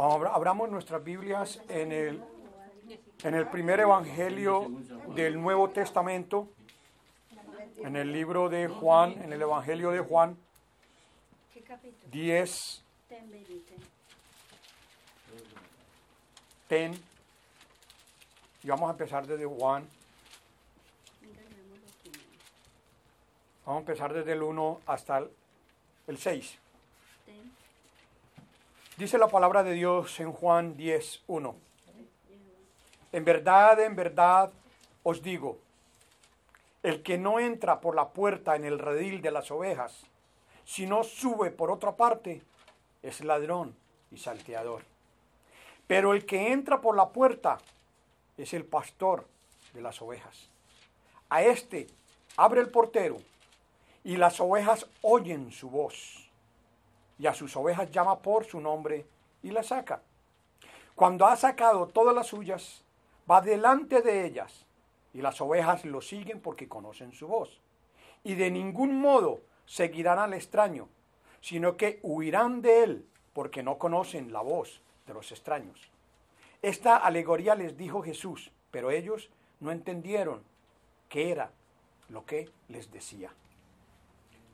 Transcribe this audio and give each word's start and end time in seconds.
Vamos, 0.00 0.26
abramos 0.32 0.70
nuestras 0.70 1.04
Biblias 1.04 1.60
en 1.68 1.92
el, 1.92 2.22
en 3.22 3.34
el 3.34 3.46
primer 3.48 3.80
Evangelio 3.80 4.66
del 5.14 5.38
Nuevo 5.38 5.68
Testamento, 5.68 6.48
en 7.76 7.96
el 7.96 8.10
libro 8.10 8.48
de 8.48 8.66
Juan, 8.66 9.12
en 9.22 9.30
el 9.30 9.42
Evangelio 9.42 9.90
de 9.90 10.00
Juan, 10.00 10.38
10, 12.10 12.82
ten, 16.66 16.98
y 18.62 18.68
vamos 18.68 18.88
a 18.88 18.92
empezar 18.92 19.26
desde 19.26 19.44
Juan. 19.44 19.86
Vamos 23.66 23.76
a 23.76 23.80
empezar 23.80 24.14
desde 24.14 24.32
el 24.32 24.42
1 24.42 24.80
hasta 24.86 25.18
el, 25.18 25.30
el 26.06 26.16
6. 26.16 26.58
Dice 29.00 29.16
la 29.16 29.28
palabra 29.28 29.62
de 29.62 29.72
Dios 29.72 30.20
en 30.20 30.30
Juan 30.30 30.76
10, 30.76 31.22
1. 31.26 31.56
En 33.12 33.24
verdad, 33.24 33.80
en 33.80 33.96
verdad 33.96 34.52
os 35.02 35.22
digo, 35.22 35.56
el 36.82 37.02
que 37.02 37.16
no 37.16 37.40
entra 37.40 37.80
por 37.80 37.94
la 37.94 38.10
puerta 38.10 38.56
en 38.56 38.66
el 38.66 38.78
redil 38.78 39.22
de 39.22 39.30
las 39.30 39.50
ovejas, 39.50 40.02
sino 40.66 41.02
sube 41.02 41.50
por 41.50 41.70
otra 41.70 41.92
parte, 41.92 42.42
es 43.02 43.24
ladrón 43.24 43.74
y 44.10 44.18
salteador. 44.18 44.82
Pero 45.86 46.12
el 46.12 46.26
que 46.26 46.52
entra 46.52 46.82
por 46.82 46.94
la 46.94 47.08
puerta 47.08 47.56
es 48.36 48.52
el 48.52 48.66
pastor 48.66 49.26
de 49.72 49.80
las 49.80 50.02
ovejas. 50.02 50.50
A 51.30 51.42
este 51.42 51.86
abre 52.36 52.60
el 52.60 52.68
portero 52.68 53.16
y 54.04 54.18
las 54.18 54.40
ovejas 54.40 54.84
oyen 55.00 55.52
su 55.52 55.70
voz 55.70 56.29
y 57.20 57.26
a 57.26 57.34
sus 57.34 57.54
ovejas 57.54 57.90
llama 57.90 58.20
por 58.20 58.46
su 58.46 58.60
nombre 58.60 59.04
y 59.42 59.50
las 59.50 59.66
saca. 59.66 60.00
Cuando 60.94 61.26
ha 61.26 61.36
sacado 61.36 61.86
todas 61.86 62.14
las 62.14 62.28
suyas, 62.28 62.82
va 63.30 63.42
delante 63.42 64.00
de 64.00 64.24
ellas, 64.24 64.64
y 65.12 65.20
las 65.20 65.38
ovejas 65.42 65.84
lo 65.84 66.00
siguen 66.00 66.40
porque 66.40 66.66
conocen 66.66 67.12
su 67.12 67.28
voz. 67.28 67.60
Y 68.24 68.36
de 68.36 68.50
ningún 68.50 69.00
modo 69.00 69.40
seguirán 69.66 70.18
al 70.18 70.32
extraño, 70.32 70.88
sino 71.42 71.76
que 71.76 72.00
huirán 72.02 72.62
de 72.62 72.84
él, 72.84 73.06
porque 73.34 73.62
no 73.62 73.76
conocen 73.76 74.32
la 74.32 74.40
voz 74.40 74.80
de 75.06 75.12
los 75.12 75.30
extraños. 75.30 75.90
Esta 76.62 76.96
alegoría 76.96 77.54
les 77.54 77.76
dijo 77.76 78.02
Jesús, 78.02 78.50
pero 78.70 78.90
ellos 78.90 79.30
no 79.60 79.72
entendieron 79.72 80.42
qué 81.10 81.30
era 81.32 81.50
lo 82.08 82.24
que 82.24 82.50
les 82.68 82.90
decía. 82.90 83.30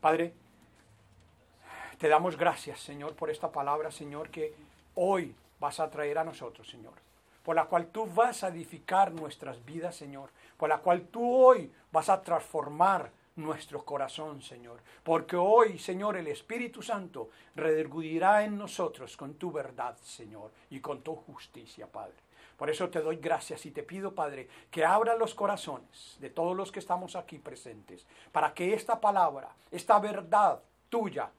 Padre, 0.01 0.35
te 1.99 2.09
damos 2.09 2.37
gracias, 2.37 2.81
Señor, 2.81 3.15
por 3.15 3.31
esta 3.31 3.51
palabra, 3.51 3.91
Señor, 3.91 4.31
que 4.31 4.55
hoy 4.95 5.35
vas 5.59 5.81
a 5.81 5.91
traer 5.91 6.19
a 6.19 6.25
nosotros, 6.25 6.69
Señor. 6.69 6.95
Por 7.43 7.57
la 7.57 7.67
cual 7.67 7.87
tú 7.87 8.07
vas 8.07 8.43
a 8.43 8.49
edificar 8.49 9.13
nuestras 9.13 9.65
vidas, 9.65 9.95
Señor. 9.95 10.31
Por 10.57 10.69
la 10.69 10.79
cual 10.79 11.03
tú 11.03 11.33
hoy 11.33 11.71
vas 11.93 12.09
a 12.09 12.21
transformar 12.23 13.11
nuestro 13.37 13.85
corazón, 13.85 14.43
Señor. 14.43 14.81
Porque 15.05 15.37
hoy, 15.37 15.79
Señor, 15.79 16.17
el 16.17 16.27
Espíritu 16.27 16.83
Santo 16.83 17.31
redarguirá 17.55 18.45
en 18.45 18.59
nosotros 18.59 19.17
con 19.17 19.35
tu 19.35 19.53
verdad, 19.53 19.97
Señor, 20.03 20.51
y 20.71 20.81
con 20.81 21.03
tu 21.03 21.15
justicia, 21.15 21.87
Padre. 21.87 22.27
Por 22.57 22.71
eso 22.71 22.89
te 22.89 23.01
doy 23.01 23.17
gracias 23.17 23.67
y 23.67 23.71
te 23.71 23.83
pido, 23.83 24.15
Padre, 24.15 24.49
que 24.71 24.85
abra 24.85 25.15
los 25.15 25.35
corazones 25.35 26.17
de 26.21 26.31
todos 26.31 26.57
los 26.57 26.73
que 26.73 26.79
estamos 26.79 27.15
aquí 27.15 27.39
presentes, 27.39 28.07
para 28.33 28.55
que 28.55 28.73
esta 28.73 28.99
palabra, 28.99 29.51
esta 29.71 29.99
verdad 29.99 30.61
tuya, 30.89 31.31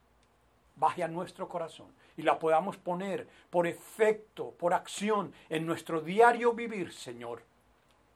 baje 0.78 1.03
a 1.03 1.08
nuestro 1.08 1.50
corazón 1.50 1.94
y 2.16 2.22
la 2.22 2.39
podamos 2.39 2.78
poner 2.78 3.28
por 3.50 3.67
efecto, 3.67 4.52
por 4.52 4.73
acción 4.73 5.34
en 5.50 5.66
nuestro 5.66 6.02
diario 6.02 6.53
vivir, 6.53 6.94
Señor. 6.94 7.44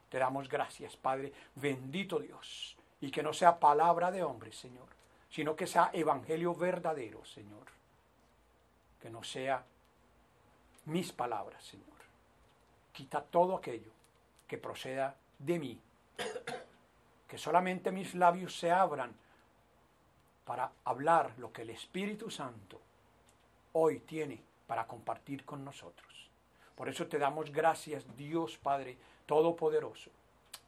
Te 0.09 0.18
damos 0.20 0.48
gracias, 0.50 0.95
Padre, 0.95 1.34
bendito 1.56 2.19
Dios, 2.19 2.78
y 3.00 3.12
que 3.12 3.24
no 3.24 3.34
sea 3.34 3.59
palabra 3.59 4.12
de 4.12 4.24
hombre, 4.24 4.52
Señor, 4.52 4.88
sino 5.30 5.56
que 5.56 5.68
sea 5.68 5.90
evangelio 5.94 6.53
verdadero, 6.56 7.24
Señor. 7.25 7.66
Que 9.00 9.09
no 9.09 9.24
sea 9.24 9.64
mis 10.85 11.12
palabras, 11.12 11.64
Señor. 11.64 11.88
Quita 12.91 13.22
todo 13.22 13.56
aquello 13.56 13.91
que 14.47 14.58
proceda 14.58 15.16
de 15.40 15.59
mí. 15.59 15.81
Que 17.28 17.38
solamente 17.38 17.91
mis 17.91 18.14
labios 18.14 18.59
se 18.59 18.69
abran 18.69 19.16
para 20.46 20.72
hablar 20.85 21.34
lo 21.38 21.52
que 21.52 21.62
el 21.62 21.69
Espíritu 21.69 22.29
Santo 22.29 22.79
hoy 23.74 24.00
tiene 24.00 24.41
para 24.68 24.88
compartir 24.88 25.46
con 25.46 25.63
nosotros. 25.63 26.29
Por 26.75 26.90
eso 26.90 27.07
te 27.07 27.19
damos 27.19 27.52
gracias, 27.52 28.06
Dios 28.18 28.57
Padre 28.57 28.97
Todopoderoso, 29.25 30.09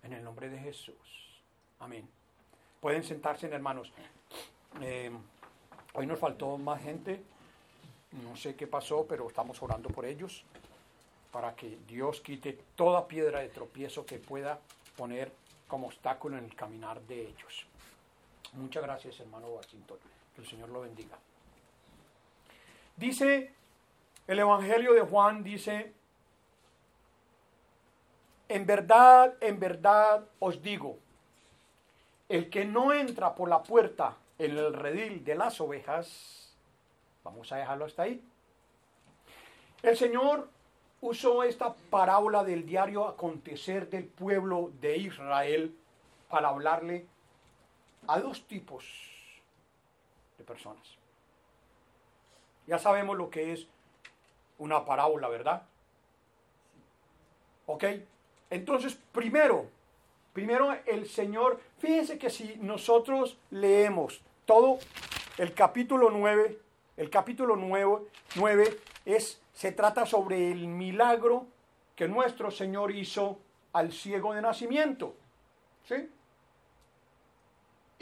en 0.04 0.14
el 0.14 0.24
nombre 0.24 0.50
de 0.50 0.60
Jesús. 0.60 1.42
Amén. 1.80 2.08
Pueden 2.80 3.04
sentarse, 3.04 3.48
hermanos. 3.48 3.92
Eh, 4.82 5.12
hoy 5.94 6.06
nos 6.06 6.20
faltó 6.20 6.58
más 6.58 6.82
gente. 6.82 7.24
No 8.24 8.36
sé 8.36 8.56
qué 8.56 8.68
pasó, 8.68 9.06
pero 9.08 9.28
estamos 9.28 9.62
orando 9.62 9.90
por 9.90 10.06
ellos 10.06 10.46
para 11.32 11.56
que 11.56 11.80
Dios 11.88 12.22
quite 12.22 12.54
toda 12.76 13.08
piedra 13.08 13.40
de 13.40 13.50
tropiezo 13.50 14.06
que 14.06 14.20
pueda 14.20 14.60
poner 14.96 15.32
como 15.68 15.88
obstáculo 15.88 16.38
en 16.38 16.46
el 16.46 16.56
caminar 16.56 17.02
de 17.02 17.22
ellos. 17.22 17.66
Muchas 18.54 18.84
gracias, 18.84 19.20
hermano 19.20 19.48
Washington. 19.48 19.98
Que 20.36 20.42
el 20.42 20.48
Señor 20.48 20.70
lo 20.70 20.82
bendiga. 20.82 21.18
Dice 22.96 23.52
el 24.28 24.40
Evangelio 24.40 24.94
de 24.94 25.02
Juan, 25.02 25.44
dice, 25.44 25.94
en 28.48 28.66
verdad, 28.66 29.34
en 29.42 29.60
verdad 29.60 30.24
os 30.40 30.62
digo, 30.62 30.98
el 32.30 32.50
que 32.50 32.66
no 32.66 32.94
entra 32.94 33.36
por 33.36 33.50
la 33.50 33.64
puerta 33.64 34.18
en 34.38 34.58
el 34.58 34.74
redil 34.74 35.24
de 35.24 35.36
las 35.36 35.60
ovejas, 35.60 36.56
vamos 37.24 37.52
a 37.52 37.58
dejarlo 37.58 37.86
hasta 37.86 38.04
ahí. 38.04 38.24
El 39.82 39.98
Señor 39.98 40.48
usó 41.02 41.44
esta 41.44 41.74
parábola 41.90 42.44
del 42.44 42.66
diario 42.66 43.08
acontecer 43.08 43.90
del 43.90 44.06
pueblo 44.06 44.72
de 44.80 44.98
Israel 44.98 45.76
para 46.30 46.50
hablarle 46.50 47.06
a 48.08 48.20
dos 48.20 48.48
tipos 48.48 48.86
de 50.38 50.44
personas. 50.44 50.98
Ya 52.68 52.80
sabemos 52.80 53.18
lo 53.18 53.30
que 53.30 53.54
es 53.54 53.68
una 54.58 54.86
parábola, 54.86 55.28
¿verdad? 55.28 55.64
¿Ok? 57.66 57.84
Entonces, 58.50 58.98
primero, 59.12 59.68
primero 60.32 60.74
el 60.86 61.08
Señor, 61.08 61.60
fíjense 61.80 62.18
que 62.18 62.30
si 62.30 62.56
nosotros 62.58 63.38
leemos 63.52 64.22
todo 64.46 64.80
el 65.38 65.54
capítulo 65.54 66.10
9, 66.10 66.60
el 66.98 67.10
capítulo 67.10 67.56
9, 67.56 68.08
9 68.36 68.80
es, 69.06 69.42
se 69.54 69.72
trata 69.72 70.06
sobre 70.06 70.52
el 70.52 70.68
milagro 70.68 71.48
que 71.96 72.08
nuestro 72.08 72.52
Señor 72.52 72.92
hizo 72.92 73.40
al 73.74 73.92
ciego 73.92 74.34
de 74.34 74.42
nacimiento. 74.42 75.16
¿Sí? 75.86 76.10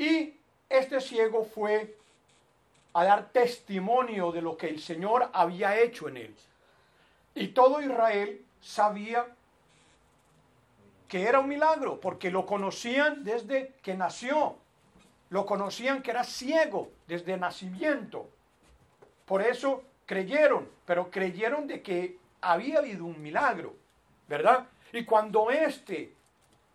Y 0.01 0.33
este 0.67 0.99
ciego 0.99 1.43
fue 1.43 1.95
a 2.93 3.03
dar 3.03 3.29
testimonio 3.31 4.31
de 4.31 4.41
lo 4.41 4.57
que 4.57 4.67
el 4.67 4.79
Señor 4.81 5.29
había 5.31 5.79
hecho 5.79 6.09
en 6.09 6.17
él. 6.17 6.35
Y 7.35 7.49
todo 7.49 7.79
Israel 7.83 8.43
sabía 8.59 9.27
que 11.07 11.21
era 11.21 11.39
un 11.39 11.47
milagro, 11.47 11.99
porque 11.99 12.31
lo 12.31 12.47
conocían 12.47 13.23
desde 13.23 13.75
que 13.83 13.93
nació. 13.93 14.55
Lo 15.29 15.45
conocían 15.45 16.01
que 16.01 16.09
era 16.09 16.23
ciego 16.23 16.89
desde 17.05 17.37
nacimiento. 17.37 18.27
Por 19.25 19.43
eso 19.43 19.83
creyeron, 20.07 20.67
pero 20.87 21.11
creyeron 21.11 21.67
de 21.67 21.83
que 21.83 22.17
había 22.41 22.79
habido 22.79 23.05
un 23.05 23.21
milagro, 23.21 23.75
¿verdad? 24.27 24.65
Y 24.93 25.05
cuando 25.05 25.51
este 25.51 26.11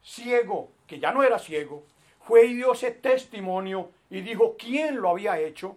ciego, 0.00 0.70
que 0.86 1.00
ya 1.00 1.10
no 1.10 1.24
era 1.24 1.40
ciego, 1.40 1.82
fue 2.26 2.46
y 2.46 2.54
dio 2.54 2.72
ese 2.72 2.90
testimonio 2.90 3.90
y 4.10 4.20
dijo 4.20 4.56
quién 4.58 5.00
lo 5.00 5.10
había 5.10 5.38
hecho. 5.38 5.76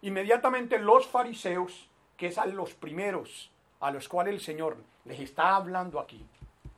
Inmediatamente 0.00 0.78
los 0.78 1.06
fariseos, 1.06 1.88
que 2.16 2.28
es 2.28 2.38
a 2.38 2.46
los 2.46 2.74
primeros 2.74 3.50
a 3.80 3.90
los 3.90 4.08
cuales 4.08 4.34
el 4.34 4.40
Señor 4.40 4.78
les 5.04 5.20
está 5.20 5.56
hablando 5.56 6.00
aquí, 6.00 6.24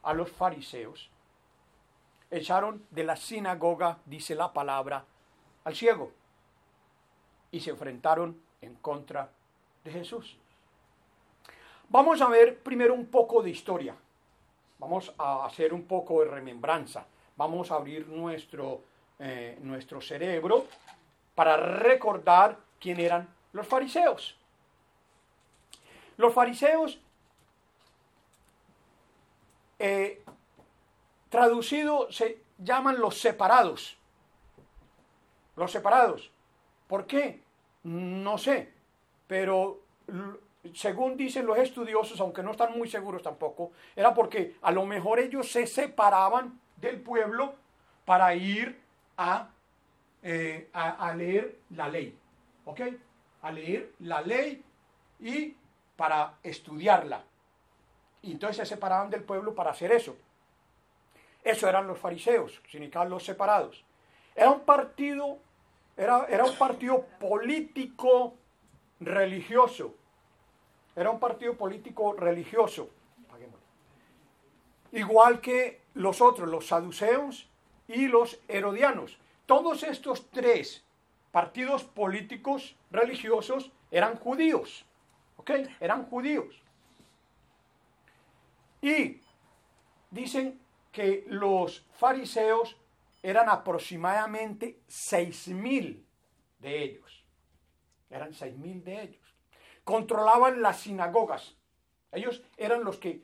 a 0.02 0.12
los 0.12 0.28
fariseos, 0.28 1.08
echaron 2.32 2.84
de 2.90 3.04
la 3.04 3.14
sinagoga, 3.14 3.98
dice 4.06 4.34
la 4.34 4.52
palabra, 4.52 5.04
al 5.62 5.76
ciego 5.76 6.10
y 7.52 7.60
se 7.60 7.70
enfrentaron 7.70 8.40
en 8.60 8.74
contra 8.76 9.30
de 9.84 9.92
Jesús. 9.92 10.36
Vamos 11.88 12.20
a 12.20 12.28
ver 12.28 12.58
primero 12.58 12.94
un 12.94 13.06
poco 13.06 13.40
de 13.40 13.50
historia. 13.50 13.94
Vamos 14.80 15.14
a 15.16 15.46
hacer 15.46 15.72
un 15.72 15.84
poco 15.84 16.20
de 16.20 16.30
remembranza 16.30 17.06
vamos 17.36 17.70
a 17.70 17.76
abrir 17.76 18.06
nuestro, 18.08 18.82
eh, 19.18 19.58
nuestro 19.62 20.00
cerebro 20.00 20.66
para 21.34 21.56
recordar 21.56 22.58
quién 22.80 23.00
eran 23.00 23.28
los 23.52 23.66
fariseos. 23.66 24.36
Los 26.16 26.32
fariseos, 26.32 26.98
eh, 29.78 30.22
traducido, 31.28 32.10
se 32.10 32.40
llaman 32.58 32.98
los 32.98 33.20
separados. 33.20 33.96
Los 35.56 35.70
separados. 35.70 36.30
¿Por 36.86 37.06
qué? 37.06 37.42
No 37.82 38.38
sé. 38.38 38.72
Pero 39.26 39.80
según 40.74 41.16
dicen 41.16 41.46
los 41.46 41.58
estudiosos, 41.58 42.20
aunque 42.20 42.42
no 42.42 42.52
están 42.52 42.76
muy 42.76 42.88
seguros 42.88 43.22
tampoco, 43.22 43.72
era 43.94 44.14
porque 44.14 44.56
a 44.62 44.70
lo 44.70 44.86
mejor 44.86 45.18
ellos 45.18 45.50
se 45.50 45.66
separaban 45.66 46.60
del 46.76 47.00
pueblo 47.00 47.54
para 48.04 48.34
ir 48.34 48.80
a, 49.16 49.50
eh, 50.22 50.68
a, 50.72 51.14
leer 51.14 51.58
la 51.70 51.88
ley. 51.88 52.18
¿Ok? 52.64 52.80
A 53.42 53.52
leer 53.52 53.92
la 54.00 54.20
ley 54.20 54.62
y 55.20 55.56
para 55.96 56.34
estudiarla. 56.42 57.22
Y 58.22 58.32
entonces 58.32 58.56
se 58.56 58.74
separaban 58.74 59.10
del 59.10 59.22
pueblo 59.22 59.54
para 59.54 59.70
hacer 59.70 59.92
eso. 59.92 60.16
Eso 61.42 61.68
eran 61.68 61.86
los 61.86 61.98
fariseos, 61.98 62.60
significaban 62.68 63.08
los 63.08 63.24
separados. 63.24 63.84
Era 64.34 64.50
un 64.50 64.60
partido, 64.60 65.38
era, 65.96 66.26
era 66.28 66.44
un 66.44 66.56
partido 66.56 67.06
político 67.20 68.34
religioso 68.98 69.94
era 70.96 71.10
un 71.10 71.20
partido 71.20 71.54
político 71.54 72.14
religioso, 72.14 72.88
igual 74.92 75.42
que 75.42 75.82
los 75.96 76.20
otros, 76.20 76.48
los 76.48 76.66
saduceos 76.66 77.48
y 77.88 78.06
los 78.06 78.38
herodianos. 78.48 79.18
Todos 79.46 79.82
estos 79.82 80.30
tres 80.30 80.84
partidos 81.32 81.84
políticos 81.84 82.76
religiosos 82.90 83.70
eran 83.90 84.16
judíos, 84.16 84.84
¿ok? 85.36 85.50
Eran 85.80 86.06
judíos. 86.06 86.62
Y 88.80 89.20
dicen 90.10 90.60
que 90.92 91.24
los 91.28 91.84
fariseos 91.94 92.76
eran 93.22 93.48
aproximadamente 93.48 94.78
seis 94.86 95.48
mil 95.48 96.06
de 96.60 96.82
ellos. 96.82 97.24
Eran 98.10 98.32
seis 98.32 98.56
mil 98.56 98.84
de 98.84 99.02
ellos 99.02 99.26
controlaban 99.86 100.62
las 100.62 100.80
sinagogas. 100.80 101.54
Ellos 102.10 102.42
eran 102.56 102.82
los 102.82 102.98
que 102.98 103.22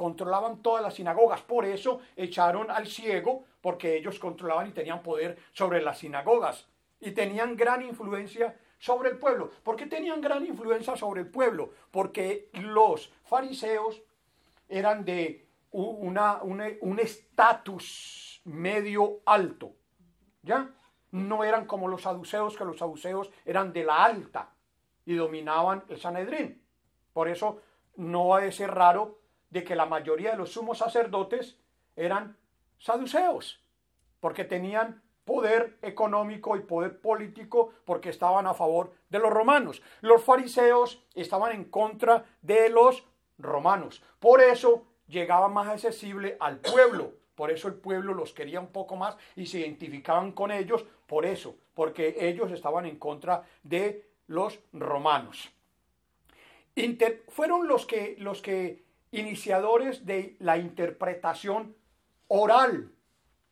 controlaban 0.00 0.62
todas 0.62 0.82
las 0.82 0.94
sinagogas. 0.94 1.42
Por 1.42 1.66
eso 1.66 2.00
echaron 2.16 2.70
al 2.70 2.86
ciego, 2.86 3.44
porque 3.60 3.98
ellos 3.98 4.18
controlaban 4.18 4.68
y 4.68 4.72
tenían 4.72 5.02
poder 5.02 5.36
sobre 5.52 5.82
las 5.82 5.98
sinagogas. 5.98 6.66
Y 7.00 7.10
tenían 7.10 7.54
gran 7.54 7.82
influencia 7.82 8.56
sobre 8.78 9.10
el 9.10 9.18
pueblo. 9.18 9.50
¿Por 9.62 9.76
qué 9.76 9.84
tenían 9.84 10.22
gran 10.22 10.46
influencia 10.46 10.96
sobre 10.96 11.20
el 11.20 11.26
pueblo? 11.26 11.74
Porque 11.90 12.48
los 12.54 13.12
fariseos 13.24 14.00
eran 14.70 15.04
de 15.04 15.46
una, 15.70 16.38
un 16.42 16.98
estatus 16.98 18.40
medio 18.46 19.20
alto. 19.26 19.74
¿Ya? 20.42 20.70
No 21.10 21.44
eran 21.44 21.66
como 21.66 21.88
los 21.88 22.00
saduceos, 22.00 22.56
que 22.56 22.64
los 22.64 22.78
saduceos 22.78 23.30
eran 23.44 23.74
de 23.74 23.84
la 23.84 24.02
alta 24.02 24.48
y 25.04 25.14
dominaban 25.14 25.84
el 25.90 26.00
Sanedrín. 26.00 26.62
Por 27.12 27.28
eso 27.28 27.60
no 27.96 28.38
es 28.38 28.58
raro 28.66 29.19
de 29.50 29.64
que 29.64 29.76
la 29.76 29.86
mayoría 29.86 30.32
de 30.32 30.38
los 30.38 30.52
sumos 30.52 30.78
sacerdotes 30.78 31.58
eran 31.96 32.36
saduceos, 32.78 33.62
porque 34.20 34.44
tenían 34.44 35.02
poder 35.24 35.78
económico 35.82 36.56
y 36.56 36.60
poder 36.60 37.00
político 37.00 37.72
porque 37.84 38.08
estaban 38.08 38.46
a 38.46 38.54
favor 38.54 38.92
de 39.08 39.18
los 39.18 39.30
romanos. 39.30 39.82
Los 40.00 40.24
fariseos 40.24 41.04
estaban 41.14 41.52
en 41.52 41.64
contra 41.64 42.24
de 42.42 42.68
los 42.68 43.04
romanos. 43.38 44.02
Por 44.18 44.40
eso 44.40 44.86
llegaba 45.06 45.48
más 45.48 45.68
accesible 45.68 46.36
al 46.40 46.58
pueblo. 46.58 47.12
Por 47.34 47.50
eso 47.50 47.68
el 47.68 47.74
pueblo 47.74 48.12
los 48.12 48.32
quería 48.32 48.60
un 48.60 48.72
poco 48.72 48.96
más 48.96 49.16
y 49.36 49.46
se 49.46 49.60
identificaban 49.60 50.32
con 50.32 50.50
ellos. 50.50 50.84
Por 51.06 51.24
eso, 51.24 51.54
porque 51.74 52.16
ellos 52.18 52.50
estaban 52.50 52.86
en 52.86 52.98
contra 52.98 53.44
de 53.62 54.10
los 54.26 54.58
romanos. 54.72 55.50
fueron 57.28 57.68
los 57.68 57.86
que, 57.86 58.16
los 58.18 58.42
que 58.42 58.84
iniciadores 59.12 60.06
de 60.06 60.36
la 60.38 60.58
interpretación 60.58 61.76
oral 62.28 62.92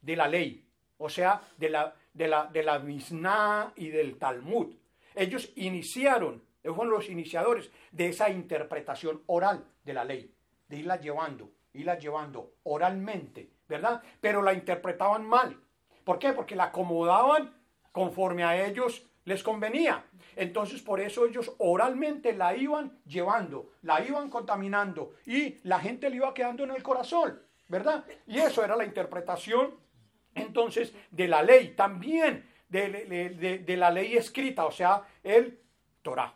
de 0.00 0.16
la 0.16 0.28
ley, 0.28 0.64
o 0.98 1.08
sea, 1.08 1.42
de 1.56 1.70
la, 1.70 1.94
de 2.12 2.28
la, 2.28 2.46
de 2.46 2.62
la 2.62 2.78
Mishnah 2.78 3.72
y 3.76 3.88
del 3.88 4.18
Talmud. 4.18 4.74
Ellos 5.14 5.52
iniciaron, 5.56 6.42
fueron 6.62 6.90
los 6.90 7.08
iniciadores 7.08 7.70
de 7.90 8.08
esa 8.08 8.30
interpretación 8.30 9.22
oral 9.26 9.64
de 9.84 9.94
la 9.94 10.04
ley, 10.04 10.32
de 10.68 10.76
irla 10.76 11.00
llevando, 11.00 11.50
irla 11.72 11.98
llevando 11.98 12.54
oralmente, 12.64 13.50
¿verdad? 13.68 14.02
Pero 14.20 14.42
la 14.42 14.52
interpretaban 14.52 15.26
mal. 15.26 15.58
¿Por 16.04 16.18
qué? 16.18 16.32
Porque 16.32 16.56
la 16.56 16.64
acomodaban 16.64 17.54
conforme 17.92 18.44
a 18.44 18.64
ellos 18.64 19.04
les 19.24 19.42
convenía. 19.42 20.04
Entonces 20.38 20.80
por 20.82 21.00
eso 21.00 21.26
ellos 21.26 21.52
oralmente 21.58 22.32
la 22.32 22.54
iban 22.54 22.96
llevando, 23.04 23.72
la 23.82 24.00
iban 24.06 24.30
contaminando 24.30 25.14
y 25.26 25.58
la 25.64 25.80
gente 25.80 26.08
le 26.08 26.16
iba 26.16 26.32
quedando 26.32 26.62
en 26.62 26.70
el 26.70 26.80
corazón, 26.80 27.42
¿verdad? 27.66 28.04
Y 28.24 28.38
eso 28.38 28.64
era 28.64 28.76
la 28.76 28.84
interpretación 28.84 29.74
entonces 30.36 30.94
de 31.10 31.26
la 31.26 31.42
ley, 31.42 31.74
también 31.74 32.48
de, 32.68 33.74
la 33.76 33.90
ley 33.90 34.16
escrita, 34.16 34.64
o 34.64 34.70
sea, 34.70 35.02
el 35.24 35.58
Torah. 36.02 36.32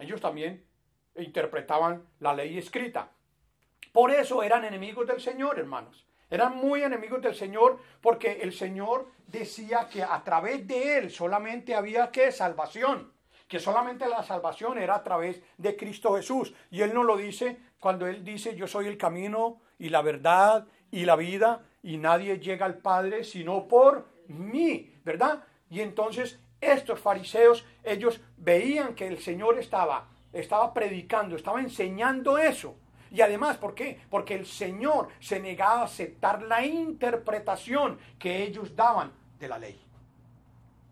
Ellos 0.00 0.20
también 0.20 0.66
interpretaban 1.14 2.04
la 2.18 2.34
ley 2.34 2.58
escrita. 2.58 3.12
Por 3.92 4.10
eso 4.10 4.42
eran 4.42 4.64
enemigos 4.64 5.06
del 5.06 5.20
Señor, 5.20 5.60
hermanos. 5.60 6.04
Eran 6.28 6.56
muy 6.56 6.82
enemigos 6.82 7.22
del 7.22 7.34
Señor 7.34 7.78
porque 8.00 8.40
el 8.42 8.52
Señor 8.52 9.06
decía 9.26 9.88
que 9.90 10.02
a 10.02 10.22
través 10.24 10.66
de 10.66 10.98
Él 10.98 11.10
solamente 11.10 11.74
había 11.74 12.10
que 12.10 12.32
salvación, 12.32 13.12
que 13.46 13.60
solamente 13.60 14.08
la 14.08 14.24
salvación 14.24 14.78
era 14.78 14.96
a 14.96 15.04
través 15.04 15.40
de 15.56 15.76
Cristo 15.76 16.16
Jesús. 16.16 16.52
Y 16.70 16.82
Él 16.82 16.92
no 16.92 17.04
lo 17.04 17.16
dice 17.16 17.58
cuando 17.78 18.06
Él 18.06 18.24
dice 18.24 18.56
yo 18.56 18.66
soy 18.66 18.86
el 18.86 18.98
camino 18.98 19.60
y 19.78 19.88
la 19.88 20.02
verdad 20.02 20.66
y 20.90 21.04
la 21.04 21.14
vida 21.14 21.62
y 21.82 21.98
nadie 21.98 22.40
llega 22.40 22.66
al 22.66 22.78
Padre 22.78 23.22
sino 23.22 23.68
por 23.68 24.08
mí, 24.26 24.92
¿verdad? 25.04 25.44
Y 25.70 25.80
entonces 25.80 26.40
estos 26.60 26.98
fariseos, 26.98 27.64
ellos 27.84 28.20
veían 28.36 28.94
que 28.94 29.06
el 29.06 29.18
Señor 29.18 29.58
estaba, 29.58 30.08
estaba 30.32 30.74
predicando, 30.74 31.36
estaba 31.36 31.60
enseñando 31.60 32.38
eso 32.38 32.76
y 33.16 33.22
además, 33.22 33.56
¿por 33.56 33.74
qué? 33.74 33.98
Porque 34.10 34.34
el 34.34 34.44
Señor 34.44 35.08
se 35.20 35.40
negaba 35.40 35.80
a 35.80 35.84
aceptar 35.84 36.42
la 36.42 36.66
interpretación 36.66 37.98
que 38.18 38.42
ellos 38.42 38.76
daban 38.76 39.10
de 39.40 39.48
la 39.48 39.58
ley. 39.58 39.80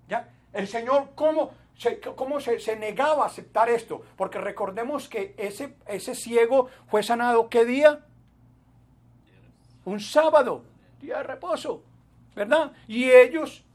¿Ya? 0.08 0.32
El 0.54 0.66
Señor, 0.66 1.10
¿cómo, 1.14 1.52
se, 1.76 2.00
cómo 2.00 2.40
se, 2.40 2.76
negaba 2.76 3.24
a 3.24 3.26
aceptar 3.26 3.68
esto? 3.68 4.00
Porque 4.16 4.38
recordemos 4.38 5.06
que 5.06 5.34
ese, 5.36 5.76
ese 5.86 6.14
ciego 6.14 6.70
fue 6.86 7.02
sanado, 7.02 7.50
¿qué 7.50 7.66
día? 7.66 8.00
Un 9.84 10.00
sábado, 10.00 10.64
día 11.02 11.18
de 11.18 11.24
reposo, 11.24 11.82
¿verdad? 12.34 12.72
Y 12.88 13.10
ellos 13.10 13.66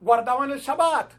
guardaban 0.00 0.52
el 0.52 0.62
sabbat. 0.62 1.10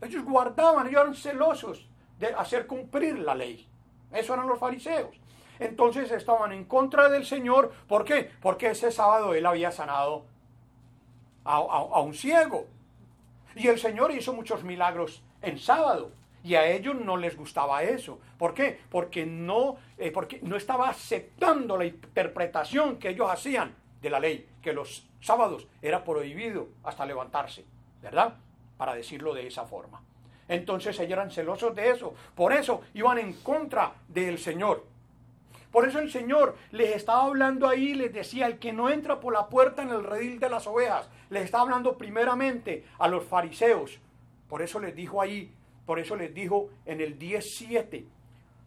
Ellos 0.00 0.24
guardaban, 0.24 0.86
ellos 0.86 1.02
eran 1.02 1.14
celosos 1.14 1.86
de 2.18 2.28
hacer 2.28 2.66
cumplir 2.66 3.18
la 3.18 3.34
ley. 3.34 3.68
Eso 4.10 4.32
eran 4.32 4.48
los 4.48 4.58
fariseos 4.58 5.21
entonces 5.62 6.10
estaban 6.10 6.52
en 6.52 6.64
contra 6.64 7.08
del 7.08 7.24
Señor. 7.24 7.72
¿Por 7.88 8.04
qué? 8.04 8.30
Porque 8.40 8.70
ese 8.70 8.90
sábado 8.90 9.34
él 9.34 9.46
había 9.46 9.70
sanado 9.70 10.24
a, 11.44 12.00
un 12.00 12.14
ciego. 12.14 12.66
Y 13.54 13.68
el 13.68 13.78
Señor 13.78 14.12
hizo 14.12 14.32
muchos 14.32 14.64
milagros 14.64 15.22
en 15.42 15.58
sábado. 15.58 16.12
Y 16.44 16.56
a 16.56 16.66
ellos 16.66 16.96
no 16.96 17.16
les 17.16 17.36
gustaba 17.36 17.82
eso. 17.82 18.18
¿Por 18.38 18.54
qué? 18.54 18.80
Porque 18.90 19.24
no, 19.24 19.76
eh, 19.96 20.10
porque 20.10 20.40
no 20.42 20.56
estaba 20.56 20.88
aceptando 20.88 21.76
la 21.76 21.84
interpretación 21.84 22.98
que 22.98 23.10
ellos 23.10 23.30
hacían 23.30 23.74
de 24.00 24.10
la 24.10 24.18
ley, 24.18 24.48
que 24.60 24.72
los 24.72 25.08
sábados 25.20 25.68
era 25.80 26.02
prohibido 26.02 26.68
hasta 26.82 27.06
levantarse, 27.06 27.64
¿verdad? 28.02 28.34
Para 28.76 28.94
decirlo 28.94 29.32
de 29.32 29.46
esa 29.46 29.64
forma. 29.64 30.02
Entonces 30.48 30.98
ellos 30.98 31.12
eran 31.12 31.30
celosos 31.30 31.74
de 31.74 31.90
eso. 31.90 32.14
Por 32.34 32.52
eso 32.52 32.82
iban 32.94 33.18
en 33.18 33.34
contra 33.34 33.94
del 34.08 34.38
Señor. 34.38 34.84
Por 35.72 35.88
eso 35.88 35.98
el 35.98 36.10
Señor 36.10 36.56
les 36.70 36.94
estaba 36.94 37.24
hablando 37.24 37.66
ahí, 37.66 37.94
les 37.94 38.12
decía, 38.12 38.46
el 38.46 38.58
que 38.58 38.74
no 38.74 38.90
entra 38.90 39.20
por 39.20 39.32
la 39.32 39.48
puerta 39.48 39.82
en 39.82 39.88
el 39.88 40.04
redil 40.04 40.38
de 40.38 40.50
las 40.50 40.66
ovejas, 40.66 41.08
les 41.30 41.44
estaba 41.44 41.64
hablando 41.64 41.96
primeramente 41.96 42.84
a 42.98 43.08
los 43.08 43.24
fariseos. 43.24 43.98
Por 44.48 44.60
eso 44.60 44.78
les 44.78 44.94
dijo 44.94 45.22
ahí, 45.22 45.50
por 45.86 45.98
eso 45.98 46.14
les 46.14 46.34
dijo 46.34 46.68
en 46.84 47.00
el 47.00 47.18
17. 47.18 48.06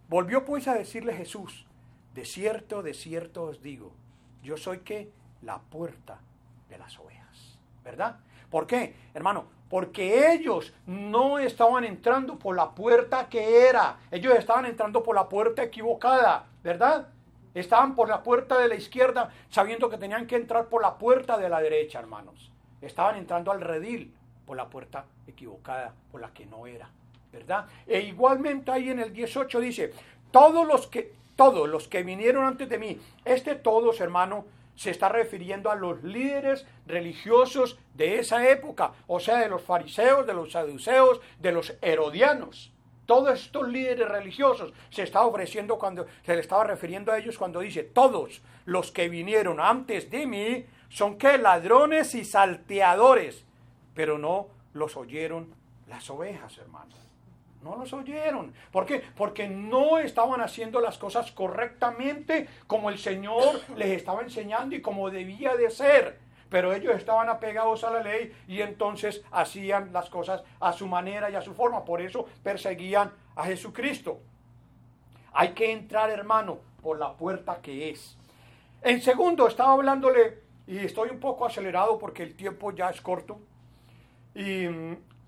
Volvió 0.10 0.46
pues 0.46 0.68
a 0.68 0.74
decirle 0.74 1.14
Jesús, 1.14 1.68
de 2.16 2.26
cierto, 2.26 2.82
de 2.82 2.96
cierto 2.96 3.44
os 3.44 3.62
digo, 3.62 3.94
yo 4.42 4.58
soy 4.58 4.80
que 4.80 5.12
la 5.44 5.60
puerta 5.60 6.20
de 6.70 6.80
las 6.80 6.98
ovejas, 6.98 7.60
¿verdad? 7.84 8.20
¿Por 8.50 8.66
qué, 8.66 8.96
hermano? 9.14 9.46
Porque 9.76 10.32
ellos 10.32 10.72
no 10.86 11.38
estaban 11.38 11.84
entrando 11.84 12.40
por 12.40 12.56
la 12.56 12.72
puerta 12.72 13.28
que 13.28 13.68
era. 13.68 13.98
Ellos 14.10 14.34
estaban 14.36 14.66
entrando 14.66 15.04
por 15.04 15.16
la 15.16 15.28
puerta 15.28 15.64
equivocada, 15.64 16.46
¿verdad? 16.64 17.10
Estaban 17.54 17.94
por 17.94 18.08
la 18.08 18.24
puerta 18.24 18.58
de 18.58 18.70
la 18.70 18.76
izquierda 18.76 19.32
sabiendo 19.50 19.90
que 19.90 19.98
tenían 19.98 20.28
que 20.28 20.38
entrar 20.38 20.68
por 20.68 20.82
la 20.82 20.98
puerta 20.98 21.38
de 21.38 21.50
la 21.50 21.60
derecha, 21.60 22.00
hermanos. 22.00 22.54
Estaban 22.82 23.18
entrando 23.18 23.52
al 23.52 23.60
redil 23.60 24.16
por 24.46 24.56
la 24.56 24.70
puerta 24.70 25.04
equivocada, 25.28 25.94
por 26.10 26.22
la 26.22 26.30
que 26.30 26.46
no 26.46 26.68
era, 26.68 26.90
¿verdad? 27.34 27.66
E 27.86 28.00
igualmente 28.00 28.72
ahí 28.72 28.92
en 28.92 29.00
el 29.02 29.12
18 29.12 29.60
dice, 29.60 29.92
todos 30.32 30.66
los 30.66 30.88
que, 30.88 31.12
todos 31.36 31.68
los 31.68 31.90
que 31.90 32.02
vinieron 32.02 32.46
antes 32.46 32.70
de 32.70 32.78
mí, 32.78 32.98
este 33.26 33.56
todos, 33.56 34.00
hermano, 34.00 34.46
se 34.76 34.92
está 34.92 35.10
refiriendo 35.10 35.72
a 35.72 35.76
los 35.76 36.04
líderes 36.04 36.66
religiosos 36.86 37.80
de 37.94 38.20
esa 38.20 38.48
época, 38.50 38.92
o 39.08 39.20
sea, 39.20 39.38
de 39.38 39.50
los 39.50 39.62
fariseos, 39.62 40.28
de 40.28 40.34
los 40.34 40.52
saduceos, 40.52 41.22
de 41.40 41.52
los 41.52 41.76
herodianos. 41.82 42.72
Todos 43.06 43.40
estos 43.40 43.68
líderes 43.68 44.10
religiosos 44.10 44.74
se 44.90 45.04
está 45.04 45.26
ofreciendo 45.26 45.78
cuando 45.78 46.08
se 46.24 46.34
le 46.34 46.42
estaba 46.42 46.64
refiriendo 46.64 47.12
a 47.12 47.20
ellos 47.20 47.38
cuando 47.38 47.60
dice 47.60 47.84
todos 47.84 48.42
los 48.66 48.92
que 48.92 49.10
vinieron 49.10 49.60
antes 49.60 50.10
de 50.10 50.26
mí 50.26 50.66
son 50.90 51.18
que 51.18 51.38
ladrones 51.38 52.16
y 52.16 52.26
salteadores, 52.26 53.46
pero 53.94 54.18
no 54.18 54.48
los 54.74 54.98
oyeron 54.98 55.54
las 55.88 56.10
ovejas, 56.10 56.58
hermanos. 56.58 57.05
No 57.66 57.76
los 57.76 57.92
oyeron. 57.94 58.54
¿Por 58.72 58.86
qué? 58.86 59.02
Porque 59.18 59.48
no 59.48 59.98
estaban 59.98 60.40
haciendo 60.40 60.80
las 60.82 61.00
cosas 61.00 61.32
correctamente 61.32 62.48
como 62.68 62.92
el 62.92 63.00
Señor 63.00 63.60
les 63.76 63.90
estaba 63.90 64.22
enseñando 64.22 64.76
y 64.76 64.84
como 64.84 65.10
debía 65.10 65.56
de 65.56 65.72
ser. 65.72 66.20
Pero 66.48 66.76
ellos 66.76 66.96
estaban 66.96 67.28
apegados 67.28 67.84
a 67.84 67.90
la 67.90 68.04
ley 68.04 68.32
y 68.48 68.62
entonces 68.62 69.24
hacían 69.32 69.92
las 69.92 70.12
cosas 70.12 70.44
a 70.60 70.74
su 70.74 70.86
manera 70.86 71.32
y 71.32 71.36
a 71.36 71.42
su 71.42 71.56
forma. 71.56 71.84
Por 71.84 72.02
eso 72.02 72.28
perseguían 72.44 73.12
a 73.36 73.46
Jesucristo. 73.46 74.20
Hay 75.34 75.54
que 75.54 75.72
entrar, 75.72 76.12
hermano, 76.12 76.60
por 76.84 77.00
la 77.00 77.14
puerta 77.18 77.62
que 77.64 77.90
es. 77.90 78.16
En 78.84 79.02
segundo, 79.02 79.48
estaba 79.48 79.74
hablándole, 79.74 80.44
y 80.68 80.78
estoy 80.78 81.10
un 81.10 81.20
poco 81.20 81.48
acelerado 81.48 81.98
porque 81.98 82.22
el 82.22 82.36
tiempo 82.36 82.72
ya 82.72 82.92
es 82.92 83.02
corto. 83.02 83.40
Y 84.36 84.68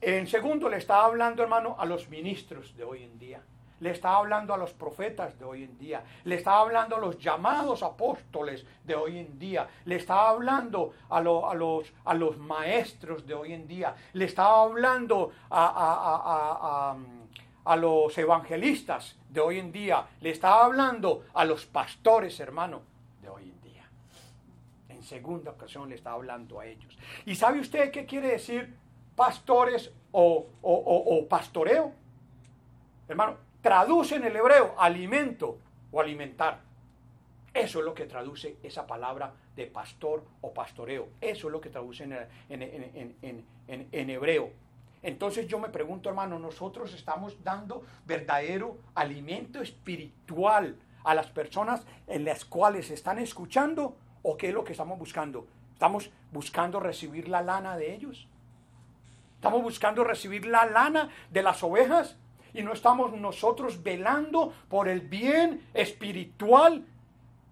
en 0.02 0.28
segundo, 0.28 0.70
le 0.70 0.78
estaba 0.78 1.06
hablando, 1.06 1.42
hermano, 1.44 1.76
a 1.78 1.86
los 1.86 2.10
ministros 2.10 2.76
de 2.76 2.84
hoy 2.84 3.04
en 3.04 3.18
día. 3.18 3.42
Le 3.80 3.92
estaba 3.92 4.18
hablando 4.18 4.54
a 4.54 4.58
los 4.58 4.74
profetas 4.74 5.38
de 5.38 5.46
hoy 5.46 5.64
en 5.64 5.78
día. 5.78 6.04
Le 6.24 6.36
estaba 6.36 6.62
hablando 6.62 6.96
a 6.96 7.00
los 7.00 7.20
llamados 7.20 7.84
apóstoles 7.84 8.66
de 8.84 8.96
hoy 8.96 9.20
en 9.20 9.38
día. 9.38 9.68
Le 9.86 9.98
estaba 9.98 10.30
hablando 10.30 10.94
a, 11.10 11.22
los, 11.22 11.94
a 12.06 12.14
los 12.16 12.38
maestros 12.38 13.28
de 13.28 13.36
hoy 13.36 13.54
en 13.54 13.68
día. 13.68 13.96
Le 14.14 14.26
estaba 14.26 14.64
hablando 14.64 15.32
a, 15.50 16.96
a 17.66 17.76
los 17.76 18.18
evangelistas 18.18 19.16
de 19.30 19.42
hoy 19.42 19.60
en 19.60 19.72
día. 19.72 20.08
Le 20.22 20.32
estaba 20.32 20.66
hablando 20.66 21.26
a 21.34 21.46
los 21.46 21.68
pastores, 21.68 22.40
hermano, 22.40 22.82
de 23.22 23.30
hoy 23.30 23.44
en 23.44 23.62
día. 23.62 23.88
En 24.90 25.04
segunda 25.04 25.52
ocasión 25.52 25.90
le 25.90 25.96
estaba 25.96 26.16
hablando 26.16 26.60
a 26.60 26.66
ellos. 26.66 26.98
¿Y 27.28 27.36
sabe 27.36 27.60
usted 27.60 27.92
qué 27.92 28.08
quiere 28.08 28.30
decir 28.30 28.76
pastores 29.18 29.92
o, 30.12 30.46
pastoreo. 31.28 31.92
Hermano, 33.10 33.36
traduce 33.62 34.16
en 34.16 34.24
el 34.26 34.36
hebreo 34.36 34.76
alimento 34.78 35.58
o 35.92 36.00
alimentar. 36.00 36.62
Eso 37.52 37.80
es 37.80 37.86
lo 37.86 37.96
que 37.96 38.06
traduce 38.06 38.58
esa 38.62 38.86
palabra 38.86 39.34
de 39.56 39.66
pastor 39.66 40.24
o 40.42 40.54
pastoreo. 40.54 41.10
Eso 41.20 41.48
es 41.48 41.52
lo 41.52 41.60
que 41.60 41.72
traduce 41.72 42.04
en, 42.04 43.44
en, 43.68 44.10
hebreo. 44.10 44.52
Entonces 45.02 45.48
yo 45.48 45.58
me 45.58 45.70
pregunto, 45.70 46.10
hermano, 46.10 46.38
nosotros 46.38 46.94
estamos 46.94 47.44
dando 47.44 47.84
verdadero 48.06 48.78
alimento 48.94 49.62
espiritual 49.62 50.78
a 51.04 51.16
las 51.16 51.28
personas 51.28 51.82
en 52.06 52.24
las 52.24 52.46
cuales 52.46 52.92
están 52.92 53.18
escuchando 53.18 53.96
o 54.22 54.38
qué 54.38 54.50
es 54.50 54.54
lo 54.54 54.64
que 54.64 54.74
estamos 54.74 55.00
buscando. 55.00 55.48
¿Estamos 55.74 56.12
buscando 56.32 56.80
recibir 56.80 57.30
la 57.30 57.42
lana 57.42 57.78
de 57.78 57.96
ellos? 57.96 58.28
Estamos 59.38 59.62
buscando 59.62 60.04
recibir 60.04 60.48
la 60.48 60.66
lana 60.66 61.10
de 61.30 61.44
las 61.44 61.62
ovejas 61.62 62.18
y 62.56 62.64
no 62.64 62.74
estamos 62.74 63.14
nosotros 63.14 63.84
velando 63.84 64.52
por 64.68 64.90
el 64.90 65.02
bien 65.02 65.70
espiritual 65.76 66.84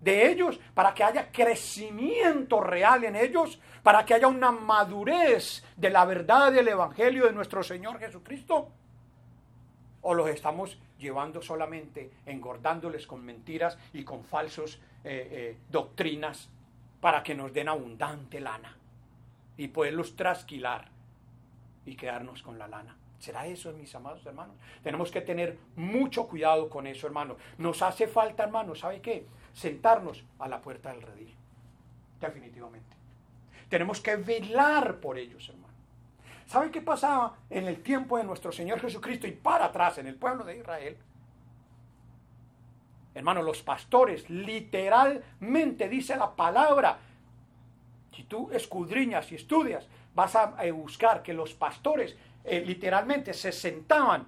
de 0.02 0.32
ellos, 0.32 0.60
para 0.74 0.96
que 0.96 1.04
haya 1.04 1.32
crecimiento 1.32 2.60
real 2.60 3.04
en 3.04 3.16
ellos, 3.16 3.60
para 3.84 4.04
que 4.04 4.16
haya 4.16 4.28
una 4.28 4.52
madurez 4.52 5.64
de 5.78 5.90
la 5.92 6.06
verdad 6.06 6.52
del 6.52 6.68
Evangelio 6.68 7.26
de 7.26 7.34
nuestro 7.34 7.62
Señor 7.64 8.00
Jesucristo. 8.00 8.70
O 10.02 10.14
los 10.16 10.28
estamos 10.30 10.80
llevando 10.98 11.42
solamente 11.42 12.10
engordándoles 12.26 13.06
con 13.06 13.24
mentiras 13.24 13.78
y 13.94 14.04
con 14.04 14.24
falsos 14.24 14.80
eh, 15.04 15.28
eh, 15.32 15.58
doctrinas 15.70 16.50
para 17.00 17.22
que 17.22 17.36
nos 17.36 17.54
den 17.54 17.70
abundante 17.70 18.40
lana 18.40 18.76
y 19.56 19.68
poderlos 19.68 20.16
trasquilar 20.16 20.95
y 21.86 21.96
quedarnos 21.96 22.42
con 22.42 22.58
la 22.58 22.68
lana. 22.68 22.96
¿Será 23.20 23.48
eso, 23.48 23.72
mis 23.74 23.94
amados 23.96 24.26
hermanos? 24.26 24.56
Tenemos 24.84 25.10
que 25.10 25.22
tener 25.22 25.58
mucho 25.76 26.28
cuidado 26.28 26.70
con 26.70 26.86
eso, 26.86 27.08
hermano. 27.08 27.38
Nos 27.58 27.82
hace 27.82 28.08
falta, 28.08 28.44
hermano, 28.44 28.76
¿sabe 28.76 29.02
qué? 29.02 29.26
Sentarnos 29.54 30.24
a 30.40 30.48
la 30.48 30.62
puerta 30.62 30.92
del 30.92 31.02
redil. 31.02 31.34
Definitivamente. 32.20 32.96
Tenemos 33.70 34.00
que 34.02 34.16
velar 34.16 34.98
por 34.98 35.18
ellos, 35.18 35.48
hermano. 35.50 35.74
¿Sabe 36.46 36.70
qué 36.70 36.82
pasaba 36.82 37.38
en 37.50 37.66
el 37.66 37.82
tiempo 37.82 38.18
de 38.18 38.24
nuestro 38.24 38.52
Señor 38.52 38.80
Jesucristo 38.80 39.26
y 39.26 39.32
para 39.32 39.66
atrás 39.66 39.98
en 39.98 40.08
el 40.08 40.16
pueblo 40.16 40.44
de 40.44 40.58
Israel? 40.58 40.98
Hermano, 43.16 43.42
los 43.42 43.64
pastores 43.64 44.30
literalmente 44.30 45.90
dice 45.90 46.16
la 46.16 46.36
palabra. 46.36 47.00
Si 48.12 48.24
tú 48.24 48.52
escudriñas 48.52 49.32
y 49.32 49.36
estudias, 49.36 49.88
vas 50.16 50.36
a 50.36 50.56
buscar 50.72 51.22
que 51.22 51.34
los 51.34 51.54
pastores 51.54 52.16
eh, 52.44 52.64
literalmente 52.66 53.34
se 53.34 53.52
sentaban 53.52 54.26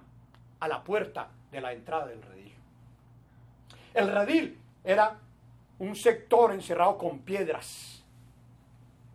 a 0.60 0.68
la 0.68 0.84
puerta 0.84 1.28
de 1.50 1.60
la 1.60 1.72
entrada 1.72 2.06
del 2.06 2.22
redil. 2.22 2.54
El 3.94 4.12
redil 4.12 4.58
era 4.84 5.18
un 5.78 5.96
sector 5.96 6.52
encerrado 6.52 6.98
con 6.98 7.20
piedras 7.20 8.04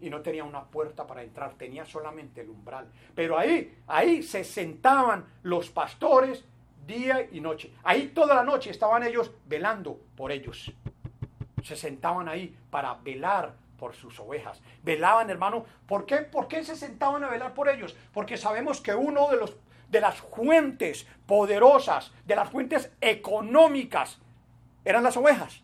y 0.01 0.09
no 0.09 0.21
tenía 0.21 0.43
una 0.43 0.65
puerta 0.65 1.07
para 1.07 1.23
entrar, 1.23 1.53
tenía 1.53 1.85
solamente 1.85 2.41
el 2.41 2.49
umbral. 2.49 2.87
Pero 3.15 3.37
ahí, 3.37 3.77
ahí 3.87 4.21
se 4.21 4.43
sentaban 4.43 5.25
los 5.43 5.69
pastores 5.69 6.43
día 6.85 7.27
y 7.31 7.39
noche. 7.39 7.71
Ahí 7.83 8.07
toda 8.07 8.35
la 8.35 8.43
noche 8.43 8.69
estaban 8.69 9.03
ellos 9.03 9.31
velando 9.45 9.97
por 10.17 10.31
ellos. 10.31 10.71
Se 11.63 11.75
sentaban 11.75 12.27
ahí 12.27 12.53
para 12.69 12.95
velar 12.95 13.53
por 13.77 13.95
sus 13.95 14.19
ovejas. 14.19 14.61
Velaban, 14.83 15.29
hermano. 15.29 15.65
¿Por 15.87 16.05
qué? 16.05 16.17
¿Por 16.17 16.47
qué 16.47 16.63
se 16.63 16.75
sentaban 16.75 17.23
a 17.23 17.29
velar 17.29 17.53
por 17.53 17.69
ellos? 17.69 17.95
Porque 18.13 18.37
sabemos 18.37 18.81
que 18.81 18.93
uno 18.95 19.29
de 19.29 19.37
los 19.37 19.57
de 19.93 20.01
las 20.01 20.19
fuentes 20.19 21.07
poderosas, 21.27 22.11
de 22.25 22.35
las 22.35 22.49
fuentes 22.49 22.91
económicas, 22.99 24.19
eran 24.83 25.03
las 25.03 25.15
ovejas. 25.15 25.61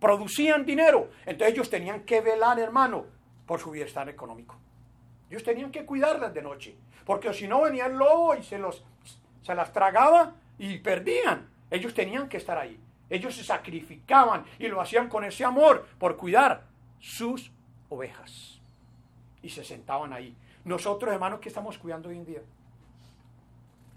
Producían 0.00 0.66
dinero. 0.66 1.10
Entonces 1.24 1.54
ellos 1.54 1.70
tenían 1.70 2.00
que 2.00 2.20
velar, 2.20 2.58
hermano, 2.58 3.06
por 3.46 3.60
su 3.60 3.70
bienestar 3.70 4.08
económico. 4.08 4.56
Ellos 5.30 5.44
tenían 5.44 5.70
que 5.70 5.86
cuidarlas 5.86 6.34
de 6.34 6.42
noche. 6.42 6.76
Porque 7.04 7.32
si 7.32 7.46
no 7.46 7.62
venía 7.62 7.86
el 7.86 7.96
lobo 7.96 8.34
y 8.34 8.42
se, 8.42 8.58
los, 8.58 8.84
se 9.42 9.54
las 9.54 9.72
tragaba 9.72 10.34
y 10.58 10.78
perdían. 10.78 11.48
Ellos 11.70 11.94
tenían 11.94 12.28
que 12.28 12.38
estar 12.38 12.58
ahí. 12.58 12.78
Ellos 13.08 13.36
se 13.36 13.44
sacrificaban 13.44 14.44
y 14.58 14.66
lo 14.66 14.80
hacían 14.80 15.08
con 15.08 15.24
ese 15.24 15.44
amor 15.44 15.86
por 15.98 16.16
cuidar 16.16 16.69
sus 17.00 17.50
ovejas. 17.88 18.60
Y 19.42 19.48
se 19.48 19.64
sentaban 19.64 20.12
ahí. 20.12 20.36
Nosotros, 20.64 21.12
hermanos, 21.12 21.40
¿qué 21.40 21.48
estamos 21.48 21.78
cuidando 21.78 22.10
hoy 22.10 22.18
en 22.18 22.26
día? 22.26 22.42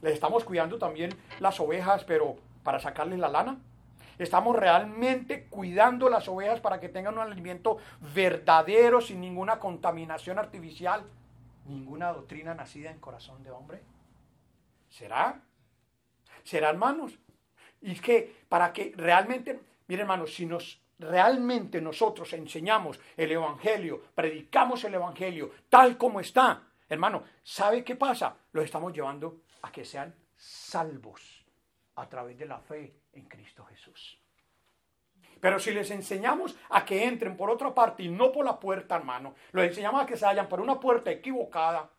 Les 0.01 0.13
estamos 0.13 0.43
cuidando 0.43 0.77
también 0.77 1.13
las 1.39 1.60
ovejas, 1.60 2.03
pero 2.03 2.38
para 2.63 2.79
sacarles 2.79 3.19
la 3.19 3.29
lana. 3.29 3.60
Estamos 4.17 4.55
realmente 4.55 5.45
cuidando 5.45 6.10
las 6.10 6.27
ovejas 6.27 6.60
para 6.62 6.79
que 6.79 6.89
tengan 6.89 7.15
un 7.15 7.22
alimento 7.22 7.77
verdadero, 8.13 9.01
sin 9.01 9.22
ninguna 9.22 9.60
contaminación 9.60 10.39
artificial, 10.39 11.03
ninguna 11.65 12.13
doctrina 12.13 12.53
nacida 12.53 12.91
en 12.91 13.00
corazón 13.00 13.43
de 13.43 13.51
hombre. 13.51 13.81
¿Será? 14.89 15.41
¿Será, 16.43 16.69
hermanos? 16.69 17.17
Y 17.81 17.93
es 17.93 18.01
que 18.01 18.43
para 18.48 18.72
que 18.72 18.93
realmente, 18.95 19.60
miren, 19.88 20.01
hermanos, 20.01 20.33
si 20.33 20.45
nos 20.45 20.83
realmente 21.00 21.82
nosotros 21.82 22.32
enseñamos 22.34 23.00
el 23.18 23.32
Evangelio, 23.32 24.02
predicamos 24.14 24.84
el 24.84 24.96
Evangelio 24.96 25.52
tal 25.70 25.98
como 25.98 26.20
está, 26.20 26.62
hermano, 26.88 27.24
¿sabe 27.44 27.84
qué 27.84 27.96
pasa? 27.96 28.36
Los 28.52 28.66
estamos 28.66 28.94
llevando 28.94 29.42
a 29.62 29.72
que 29.72 29.86
sean 29.86 30.14
salvos 30.36 31.46
a 31.96 32.08
través 32.08 32.38
de 32.38 32.46
la 32.46 32.60
fe 32.60 32.94
en 33.14 33.26
Cristo 33.26 33.66
Jesús. 33.66 34.20
Pero 35.40 35.60
si 35.60 35.72
les 35.72 35.92
enseñamos 35.92 36.56
a 36.70 36.86
que 36.86 37.06
entren 37.06 37.36
por 37.36 37.50
otra 37.50 37.74
parte 37.74 38.04
y 38.04 38.08
no 38.08 38.32
por 38.32 38.46
la 38.46 38.58
puerta, 38.58 38.96
hermano, 38.96 39.36
los 39.52 39.66
enseñamos 39.66 40.02
a 40.02 40.06
que 40.06 40.16
se 40.16 40.26
vayan 40.26 40.48
por 40.48 40.62
una 40.62 40.80
puerta 40.80 41.12
equivocada, 41.12 41.90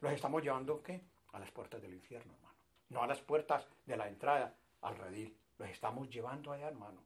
los 0.00 0.12
estamos 0.12 0.42
llevando 0.42 0.82
¿qué? 0.82 1.02
a 1.32 1.38
las 1.38 1.50
puertas 1.50 1.82
del 1.82 1.92
infierno, 1.92 2.32
hermano. 2.32 2.54
No 2.88 3.02
a 3.02 3.06
las 3.06 3.20
puertas 3.20 3.66
de 3.84 3.96
la 3.96 4.08
entrada 4.08 4.54
al 4.80 4.96
redil. 4.96 5.36
Los 5.58 5.68
estamos 5.68 6.08
llevando 6.08 6.52
allá, 6.52 6.68
hermano. 6.68 7.02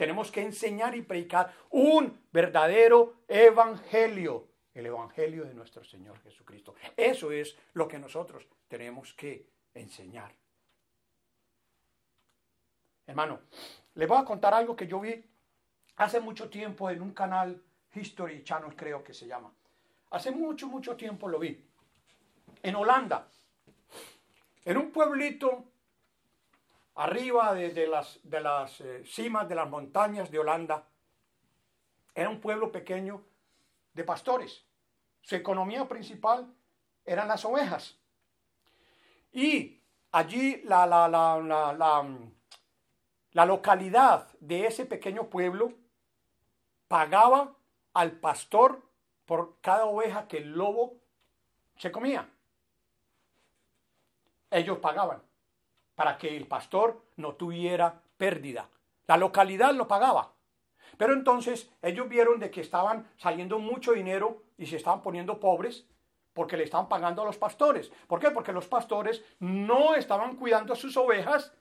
Tenemos 0.00 0.32
que 0.32 0.40
enseñar 0.40 0.96
y 0.96 1.02
predicar 1.02 1.52
un 1.68 2.18
verdadero 2.32 3.16
evangelio, 3.28 4.48
el 4.72 4.86
evangelio 4.86 5.44
de 5.44 5.52
nuestro 5.52 5.84
Señor 5.84 6.18
Jesucristo. 6.20 6.74
Eso 6.96 7.30
es 7.30 7.54
lo 7.74 7.86
que 7.86 7.98
nosotros 7.98 8.48
tenemos 8.66 9.12
que 9.12 9.46
enseñar. 9.74 10.32
Hermano, 13.06 13.40
les 13.92 14.08
voy 14.08 14.16
a 14.16 14.24
contar 14.24 14.54
algo 14.54 14.74
que 14.74 14.86
yo 14.86 15.00
vi 15.00 15.22
hace 15.96 16.18
mucho 16.18 16.48
tiempo 16.48 16.88
en 16.88 17.02
un 17.02 17.12
canal 17.12 17.62
History 17.94 18.42
Channel, 18.42 18.74
creo 18.74 19.04
que 19.04 19.12
se 19.12 19.26
llama. 19.26 19.52
Hace 20.12 20.30
mucho, 20.30 20.66
mucho 20.66 20.96
tiempo 20.96 21.28
lo 21.28 21.38
vi. 21.38 21.62
En 22.62 22.74
Holanda, 22.74 23.28
en 24.64 24.78
un 24.78 24.92
pueblito 24.92 25.69
arriba 27.00 27.54
de, 27.54 27.86
las, 27.86 28.20
de 28.22 28.40
las 28.40 28.78
eh, 28.82 29.02
cimas 29.06 29.48
de 29.48 29.54
las 29.54 29.66
montañas 29.70 30.30
de 30.30 30.38
Holanda, 30.38 30.86
era 32.14 32.28
un 32.28 32.42
pueblo 32.42 32.70
pequeño 32.70 33.22
de 33.94 34.04
pastores. 34.04 34.66
Su 35.22 35.34
economía 35.34 35.88
principal 35.88 36.52
eran 37.06 37.28
las 37.28 37.42
ovejas. 37.46 37.96
Y 39.32 39.80
allí 40.12 40.60
la, 40.64 40.86
la, 40.86 41.08
la, 41.08 42.06
la 43.32 43.46
localidad 43.46 44.28
de 44.38 44.66
ese 44.66 44.84
pequeño 44.84 45.30
pueblo 45.30 45.72
pagaba 46.86 47.56
al 47.94 48.12
pastor 48.12 48.82
por 49.24 49.58
cada 49.62 49.86
oveja 49.86 50.28
que 50.28 50.36
el 50.36 50.52
lobo 50.52 51.00
se 51.78 51.90
comía. 51.90 52.28
Ellos 54.50 54.78
pagaban 54.80 55.29
para 56.00 56.16
que 56.16 56.34
el 56.34 56.46
pastor 56.46 56.98
no 57.16 57.34
tuviera 57.34 58.00
pérdida. 58.16 58.70
La 59.06 59.18
localidad 59.18 59.74
lo 59.74 59.86
pagaba. 59.86 60.32
Pero 60.96 61.12
entonces 61.12 61.70
ellos 61.82 62.08
vieron 62.08 62.40
de 62.40 62.50
que 62.50 62.62
estaban 62.62 63.06
saliendo 63.18 63.58
mucho 63.58 63.92
dinero 63.92 64.44
y 64.56 64.64
se 64.64 64.76
estaban 64.76 65.02
poniendo 65.02 65.38
pobres 65.38 65.86
porque 66.32 66.56
le 66.56 66.64
estaban 66.64 66.88
pagando 66.88 67.20
a 67.20 67.26
los 67.26 67.36
pastores. 67.36 67.92
¿Por 68.06 68.18
qué? 68.18 68.30
Porque 68.30 68.50
los 68.50 68.66
pastores 68.66 69.22
no 69.40 69.94
estaban 69.94 70.36
cuidando 70.36 70.74
sus 70.74 70.96
ovejas 70.96 71.52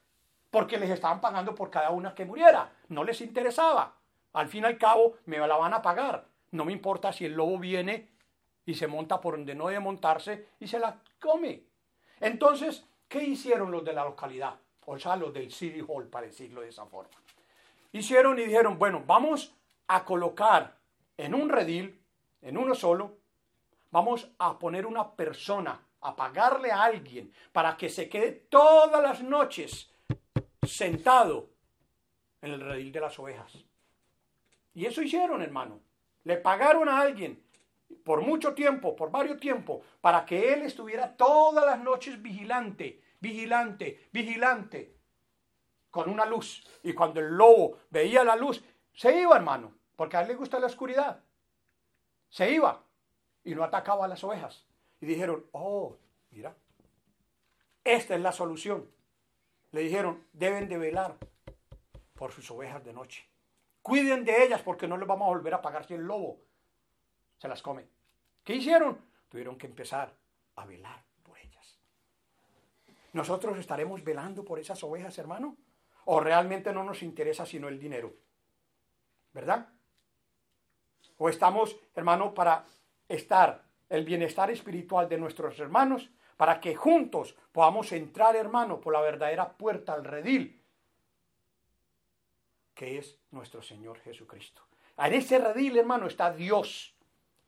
porque 0.49 0.77
les 0.77 0.91
estaban 0.91 1.19
pagando 1.19 1.53
por 1.53 1.69
cada 1.69 1.89
una 1.89 2.15
que 2.15 2.23
muriera. 2.23 2.71
No 2.87 3.03
les 3.03 3.19
interesaba. 3.19 3.97
Al 4.31 4.47
fin 4.47 4.63
y 4.63 4.67
al 4.67 4.77
cabo 4.77 5.17
me 5.25 5.37
la 5.37 5.57
van 5.57 5.73
a 5.73 5.81
pagar. 5.81 6.27
No 6.51 6.63
me 6.63 6.71
importa 6.71 7.11
si 7.11 7.25
el 7.25 7.33
lobo 7.33 7.59
viene 7.59 8.07
y 8.65 8.75
se 8.75 8.87
monta 8.87 9.19
por 9.19 9.35
donde 9.35 9.53
no 9.53 9.67
debe 9.67 9.81
montarse 9.81 10.47
y 10.61 10.67
se 10.67 10.79
la 10.79 10.97
come. 11.19 11.63
Entonces, 12.21 12.85
¿qué 13.09 13.23
hicieron 13.23 13.71
los 13.71 13.83
de 13.83 13.91
la 13.91 14.05
localidad? 14.05 14.55
O 14.85 14.97
sea, 14.97 15.17
los 15.17 15.33
del 15.33 15.51
City 15.51 15.83
Hall, 15.85 16.07
para 16.07 16.27
decirlo 16.27 16.61
de 16.61 16.69
esa 16.69 16.85
forma. 16.85 17.11
Hicieron 17.91 18.39
y 18.39 18.43
dijeron, 18.43 18.79
bueno, 18.79 19.03
vamos 19.05 19.53
a 19.87 20.05
colocar 20.05 20.77
en 21.17 21.33
un 21.33 21.49
redil, 21.49 22.01
en 22.41 22.57
uno 22.57 22.73
solo, 22.73 23.17
vamos 23.91 24.29
a 24.37 24.57
poner 24.57 24.85
una 24.85 25.11
persona, 25.11 25.83
a 26.01 26.15
pagarle 26.15 26.71
a 26.71 26.83
alguien 26.83 27.33
para 27.51 27.75
que 27.75 27.89
se 27.89 28.07
quede 28.07 28.31
todas 28.31 29.01
las 29.03 29.21
noches 29.21 29.91
sentado 30.65 31.49
en 32.41 32.53
el 32.53 32.61
redil 32.61 32.91
de 32.91 33.01
las 33.01 33.19
ovejas. 33.19 33.51
Y 34.73 34.85
eso 34.85 35.01
hicieron, 35.01 35.41
hermano. 35.41 35.81
Le 36.23 36.37
pagaron 36.37 36.87
a 36.87 36.99
alguien 36.99 37.43
por 38.03 38.21
mucho 38.21 38.53
tiempo, 38.53 38.95
por 38.95 39.11
varios 39.11 39.39
tiempos, 39.39 39.85
para 40.01 40.25
que 40.25 40.53
él 40.53 40.63
estuviera 40.63 41.15
todas 41.15 41.65
las 41.65 41.79
noches 41.79 42.21
vigilante, 42.21 43.01
vigilante, 43.19 44.09
vigilante, 44.11 44.95
con 45.89 46.09
una 46.09 46.25
luz. 46.25 46.65
Y 46.83 46.93
cuando 46.93 47.19
el 47.19 47.35
lobo 47.35 47.77
veía 47.89 48.23
la 48.23 48.35
luz, 48.35 48.63
se 48.93 49.21
iba, 49.21 49.35
hermano, 49.35 49.73
porque 49.95 50.17
a 50.17 50.21
él 50.21 50.29
le 50.29 50.35
gusta 50.35 50.59
la 50.59 50.67
oscuridad. 50.67 51.23
Se 52.29 52.51
iba 52.51 52.83
y 53.43 53.55
no 53.55 53.63
atacaba 53.63 54.05
a 54.05 54.07
las 54.07 54.23
ovejas. 54.23 54.67
Y 55.01 55.05
dijeron, 55.05 55.45
oh, 55.51 55.97
mira, 56.29 56.55
esta 57.83 58.15
es 58.15 58.21
la 58.21 58.31
solución. 58.31 58.89
Le 59.71 59.81
dijeron, 59.81 60.25
deben 60.33 60.67
de 60.67 60.77
velar 60.77 61.17
por 62.13 62.31
sus 62.31 62.49
ovejas 62.51 62.83
de 62.83 62.93
noche. 62.93 63.29
Cuiden 63.81 64.25
de 64.25 64.43
ellas 64.43 64.61
porque 64.61 64.87
no 64.87 64.97
les 64.97 65.07
vamos 65.07 65.25
a 65.25 65.29
volver 65.29 65.53
a 65.53 65.61
pagar 65.61 65.85
si 65.85 65.93
el 65.93 66.01
lobo 66.01 66.41
se 67.39 67.47
las 67.47 67.63
come. 67.63 67.87
¿Qué 68.43 68.53
hicieron? 68.53 68.99
Tuvieron 69.27 69.57
que 69.57 69.65
empezar 69.65 70.13
a 70.55 70.65
velar 70.65 71.03
por 71.23 71.39
ellas. 71.39 71.79
¿Nosotros 73.13 73.57
estaremos 73.57 74.03
velando 74.03 74.45
por 74.45 74.59
esas 74.59 74.83
ovejas, 74.83 75.17
hermano? 75.17 75.57
¿O 76.05 76.19
realmente 76.19 76.71
no 76.71 76.83
nos 76.83 77.01
interesa 77.01 77.45
sino 77.47 77.67
el 77.67 77.79
dinero? 77.79 78.13
¿Verdad? 79.33 79.67
¿O 81.17 81.29
estamos, 81.29 81.75
hermano, 81.95 82.33
para 82.33 82.65
estar 83.07 83.63
el 83.89 84.05
bienestar 84.05 84.51
espiritual 84.51 85.09
de 85.09 85.17
nuestros 85.17 85.59
hermanos, 85.59 86.11
para 86.37 86.59
que 86.59 86.75
juntos 86.75 87.35
podamos 87.51 87.91
entrar, 87.91 88.35
hermano, 88.35 88.79
por 88.79 88.93
la 88.93 89.01
verdadera 89.01 89.57
puerta 89.57 89.93
al 89.93 90.03
redil 90.03 90.59
que 92.79 92.97
es 92.97 93.19
nuestro 93.31 93.61
Señor 93.61 93.99
Jesucristo. 93.99 94.61
En 94.97 95.13
ese 95.13 95.37
redil, 95.37 95.77
hermano, 95.77 96.07
está 96.07 96.31
Dios. 96.31 96.95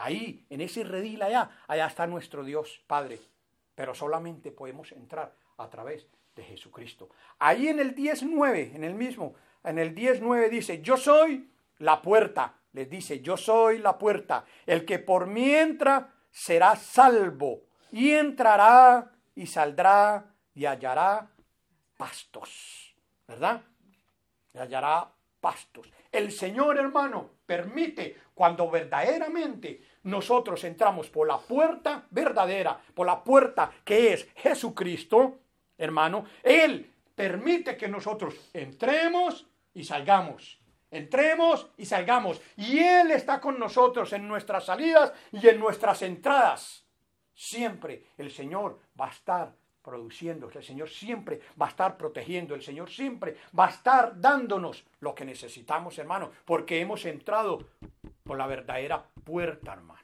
Ahí, 0.02 0.48
en 0.50 0.62
ese 0.62 0.84
redil 0.84 1.22
allá, 1.22 1.52
allá 1.68 1.86
está 1.86 2.08
nuestro 2.08 2.44
Dios 2.44 2.84
Padre. 2.88 3.20
Pero 3.76 3.94
solamente 3.94 4.52
podemos 4.52 4.92
entrar 4.94 5.36
a 5.58 5.70
través 5.70 6.08
de 6.36 6.44
Jesucristo. 6.44 7.10
Ahí 7.38 7.68
en 7.68 7.80
el 7.80 7.96
10.9, 7.96 8.76
en 8.76 8.84
el 8.84 8.96
mismo, 8.96 9.36
en 9.64 9.78
el 9.78 9.94
10.9 9.94 10.50
dice, 10.50 10.82
yo 10.82 10.98
soy 10.98 11.52
la 11.78 12.02
puerta. 12.02 12.56
Les 12.74 12.90
dice, 12.90 13.22
yo 13.22 13.38
soy 13.38 13.78
la 13.78 14.00
puerta. 14.00 14.46
El 14.66 14.86
que 14.86 14.98
por 14.98 15.28
mí 15.28 15.54
entra 15.54 16.12
será 16.32 16.76
salvo. 16.76 17.66
Y 17.92 18.12
entrará 18.12 19.12
y 19.36 19.46
saldrá 19.46 20.34
y 20.56 20.66
hallará 20.66 21.30
pastos. 21.98 22.96
¿Verdad? 23.28 23.62
Y 24.54 24.58
hallará 24.58 25.12
pastos. 25.42 25.92
El 26.12 26.32
Señor, 26.32 26.78
hermano, 26.78 27.32
permite 27.46 28.18
cuando 28.34 28.70
verdaderamente 28.70 29.82
nosotros 30.04 30.64
entramos 30.64 31.10
por 31.10 31.28
la 31.28 31.38
puerta 31.38 32.06
verdadera, 32.10 32.80
por 32.94 33.08
la 33.08 33.24
puerta 33.24 33.72
que 33.84 34.14
es 34.14 34.30
Jesucristo, 34.36 35.40
hermano, 35.78 36.26
Él 36.44 36.90
permite 37.16 37.76
que 37.76 37.88
nosotros 37.88 38.36
entremos 38.54 39.48
y 39.74 39.84
salgamos. 39.84 40.60
Entremos 40.90 41.70
y 41.78 41.86
salgamos. 41.86 42.42
Y 42.58 42.80
Él 42.80 43.12
está 43.12 43.40
con 43.40 43.58
nosotros 43.58 44.12
en 44.14 44.28
nuestras 44.28 44.66
salidas 44.66 45.14
y 45.32 45.48
en 45.48 45.60
nuestras 45.60 46.02
entradas. 46.02 46.86
Siempre 47.34 48.08
el 48.18 48.32
Señor 48.32 48.80
va 49.00 49.08
a 49.08 49.12
estar 49.12 49.61
produciendo. 49.82 50.50
El 50.54 50.64
Señor 50.64 50.90
siempre 50.90 51.42
va 51.60 51.68
a 51.68 51.70
estar 51.70 51.98
protegiendo. 51.98 52.56
El 52.56 52.62
Señor 52.62 52.90
siempre 52.90 53.38
va 53.58 53.68
a 53.68 53.70
estar 53.70 54.20
dándonos 54.20 54.84
lo 55.00 55.16
que 55.16 55.26
necesitamos, 55.26 55.98
hermano, 55.98 56.32
porque 56.46 56.80
hemos 56.80 57.06
entrado 57.06 57.60
por 58.24 58.38
la 58.38 58.48
verdadera 58.48 59.04
puerta, 59.24 59.74
hermano. 59.74 60.02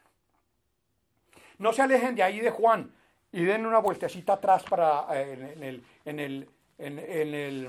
No 1.60 1.74
se 1.74 1.82
alejen 1.82 2.16
de 2.16 2.24
ahí 2.24 2.40
de 2.40 2.52
Juan 2.52 2.92
y 3.32 3.44
den 3.44 3.66
una 3.66 3.80
vueltecita 3.80 4.34
atrás 4.34 4.64
para 4.64 5.08
eh, 5.12 5.54
en, 5.56 5.64
el, 5.64 5.84
en, 6.06 6.20
el, 6.20 6.50
en, 6.78 7.00
el, 7.00 7.66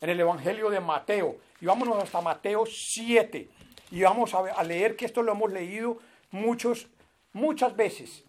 en 0.00 0.10
el 0.10 0.20
Evangelio 0.20 0.70
de 0.70 0.80
Mateo. 0.80 1.36
Y 1.60 1.66
vámonos 1.66 2.02
hasta 2.02 2.20
Mateo 2.20 2.64
7. 2.66 3.48
Y 3.90 4.02
vamos 4.02 4.34
a, 4.34 4.38
a 4.38 4.62
leer 4.62 4.96
que 4.96 5.04
esto 5.06 5.22
lo 5.22 5.32
hemos 5.32 5.52
leído 5.52 5.98
muchos, 6.30 6.88
muchas 7.32 7.74
veces. 7.76 8.24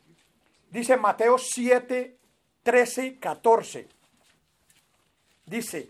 Dice 0.69 0.97
Mateo 0.97 1.37
7, 1.37 2.17
13, 2.63 3.19
14. 3.19 3.87
Dice, 5.45 5.89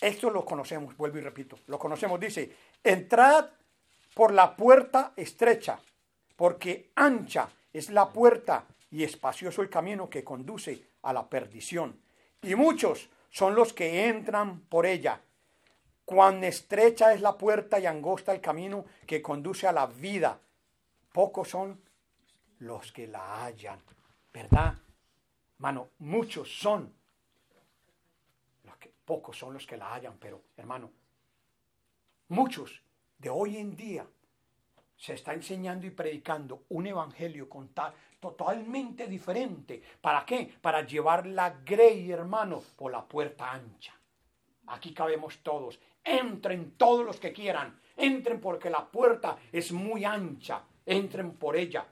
esto 0.00 0.30
lo 0.30 0.44
conocemos, 0.44 0.96
vuelvo 0.96 1.18
y 1.18 1.22
repito, 1.22 1.58
lo 1.66 1.78
conocemos, 1.78 2.20
dice, 2.20 2.54
entrad 2.84 3.46
por 4.14 4.32
la 4.32 4.54
puerta 4.54 5.12
estrecha, 5.16 5.80
porque 6.36 6.90
ancha 6.94 7.48
es 7.72 7.90
la 7.90 8.08
puerta 8.08 8.66
y 8.90 9.04
espacioso 9.04 9.62
el 9.62 9.70
camino 9.70 10.08
que 10.08 10.24
conduce 10.24 10.82
a 11.02 11.12
la 11.12 11.28
perdición. 11.28 12.00
Y 12.42 12.54
muchos 12.54 13.08
son 13.30 13.54
los 13.54 13.72
que 13.72 14.06
entran 14.06 14.60
por 14.60 14.86
ella. 14.86 15.20
Cuán 16.04 16.42
estrecha 16.44 17.12
es 17.12 17.20
la 17.20 17.36
puerta 17.36 17.78
y 17.78 17.86
angosta 17.86 18.32
el 18.32 18.40
camino 18.40 18.84
que 19.06 19.20
conduce 19.20 19.66
a 19.66 19.72
la 19.72 19.86
vida. 19.86 20.38
Pocos 21.12 21.48
son 21.48 21.80
los 22.60 22.92
que 22.92 23.06
la 23.06 23.44
hallan. 23.44 23.80
¿Verdad? 24.32 24.74
Hermano, 25.58 25.90
muchos 25.98 26.56
son, 26.56 26.94
los 28.64 28.76
que, 28.76 28.92
pocos 29.04 29.36
son 29.36 29.54
los 29.54 29.66
que 29.66 29.76
la 29.76 29.92
hallan, 29.92 30.16
pero 30.18 30.42
hermano, 30.56 30.90
muchos 32.28 32.80
de 33.18 33.28
hoy 33.28 33.56
en 33.56 33.74
día 33.74 34.06
se 34.96 35.14
está 35.14 35.34
enseñando 35.34 35.84
y 35.84 35.90
predicando 35.90 36.64
un 36.68 36.86
evangelio 36.86 37.48
con 37.48 37.70
totalmente 38.20 39.08
diferente. 39.08 39.82
¿Para 40.00 40.24
qué? 40.24 40.52
Para 40.60 40.86
llevar 40.86 41.26
la 41.26 41.50
grey, 41.50 42.10
hermano, 42.12 42.62
por 42.76 42.92
la 42.92 43.04
puerta 43.04 43.50
ancha. 43.50 43.98
Aquí 44.66 44.92
cabemos 44.92 45.38
todos. 45.42 45.80
Entren 46.04 46.76
todos 46.76 47.04
los 47.04 47.18
que 47.18 47.32
quieran. 47.32 47.80
Entren 47.96 48.40
porque 48.40 48.70
la 48.70 48.86
puerta 48.86 49.38
es 49.50 49.72
muy 49.72 50.04
ancha. 50.04 50.62
Entren 50.86 51.32
por 51.36 51.56
ella. 51.56 51.86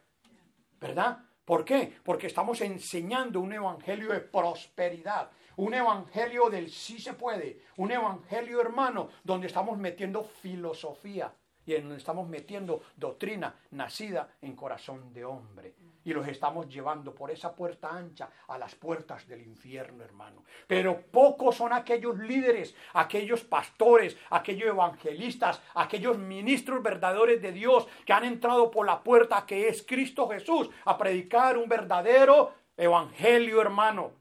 ¿Verdad? 0.79 1.19
¿Por 1.47 1.65
qué? 1.65 1.93
Porque 2.03 2.27
estamos 2.27 2.61
enseñando 2.61 3.41
un 3.41 3.53
evangelio 3.53 4.13
de 4.13 4.19
prosperidad, 4.19 5.31
un 5.57 5.75
evangelio 5.75 6.51
del 6.51 6.69
sí 6.69 6.99
se 6.99 7.15
puede, 7.15 7.63
un 7.77 7.93
evangelio 7.93 8.61
hermano 8.61 9.11
donde 9.23 9.47
estamos 9.47 9.79
metiendo 9.79 10.25
filosofía 10.25 11.33
y 11.65 11.75
en 11.75 11.83
donde 11.83 11.99
estamos 11.99 12.29
metiendo 12.29 12.83
doctrina 12.97 13.55
nacida 13.71 14.29
en 14.43 14.57
corazón 14.57 15.13
de 15.13 15.25
hombre 15.25 15.75
y 16.07 16.15
los 16.15 16.27
estamos 16.29 16.69
llevando 16.69 17.13
por 17.13 17.33
esa 17.33 17.53
puerta 17.53 17.91
ancha 17.91 18.31
a 18.47 18.57
las 18.57 18.77
puertas 18.77 19.27
del 19.27 19.43
infierno, 19.43 20.05
hermano. 20.05 20.45
Pero 20.69 21.01
pocos 21.01 21.57
son 21.57 21.73
aquellos 21.73 22.17
líderes, 22.19 22.77
aquellos 22.93 23.43
pastores, 23.43 24.17
aquellos 24.31 24.69
evangelistas, 24.69 25.61
aquellos 25.75 26.17
ministros 26.17 26.81
verdaderos 26.81 27.43
de 27.43 27.51
Dios 27.51 27.89
que 28.05 28.13
han 28.13 28.23
entrado 28.23 28.71
por 28.71 28.87
la 28.87 29.03
puerta 29.03 29.45
que 29.45 29.67
es 29.67 29.83
Cristo 29.83 30.29
Jesús 30.29 30.71
a 30.85 30.97
predicar 30.97 31.59
un 31.59 31.69
verdadero 31.69 32.55
evangelio, 32.77 33.61
hermano. 33.61 34.13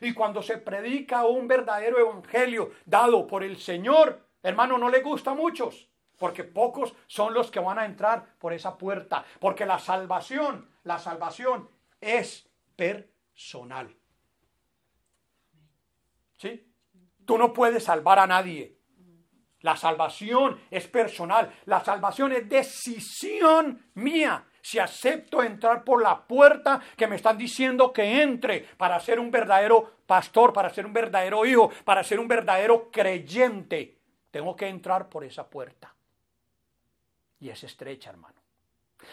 Y 0.00 0.12
cuando 0.12 0.42
se 0.42 0.58
predica 0.58 1.26
un 1.26 1.46
verdadero 1.46 2.00
evangelio 2.00 2.72
dado 2.84 3.28
por 3.28 3.44
el 3.44 3.56
Señor, 3.56 4.26
hermano, 4.42 4.78
no 4.78 4.90
le 4.90 5.00
gusta 5.00 5.30
a 5.30 5.34
muchos 5.34 5.86
porque 6.18 6.44
pocos 6.44 6.92
son 7.06 7.32
los 7.32 7.50
que 7.50 7.60
van 7.60 7.78
a 7.78 7.86
entrar 7.86 8.34
por 8.38 8.52
esa 8.52 8.76
puerta, 8.76 9.24
porque 9.38 9.64
la 9.64 9.78
salvación, 9.78 10.69
la 10.84 10.98
salvación 10.98 11.68
es 12.00 12.48
personal. 12.76 13.94
¿Sí? 16.36 16.66
Tú 17.24 17.38
no 17.38 17.52
puedes 17.52 17.84
salvar 17.84 18.18
a 18.18 18.26
nadie. 18.26 18.76
La 19.60 19.76
salvación 19.76 20.58
es 20.70 20.88
personal. 20.88 21.52
La 21.66 21.84
salvación 21.84 22.32
es 22.32 22.48
decisión 22.48 23.90
mía. 23.94 24.46
Si 24.62 24.78
acepto 24.78 25.42
entrar 25.42 25.84
por 25.84 26.02
la 26.02 26.26
puerta 26.26 26.80
que 26.96 27.06
me 27.06 27.16
están 27.16 27.36
diciendo 27.36 27.92
que 27.92 28.22
entre 28.22 28.60
para 28.76 28.98
ser 29.00 29.20
un 29.20 29.30
verdadero 29.30 29.98
pastor, 30.06 30.52
para 30.52 30.70
ser 30.70 30.86
un 30.86 30.92
verdadero 30.92 31.44
hijo, 31.44 31.70
para 31.84 32.02
ser 32.02 32.18
un 32.18 32.28
verdadero 32.28 32.90
creyente, 32.90 33.98
tengo 34.30 34.56
que 34.56 34.68
entrar 34.68 35.08
por 35.08 35.24
esa 35.24 35.48
puerta 35.48 35.94
y 37.40 37.48
es 37.48 37.64
estrecha, 37.64 38.10
hermano. 38.10 38.38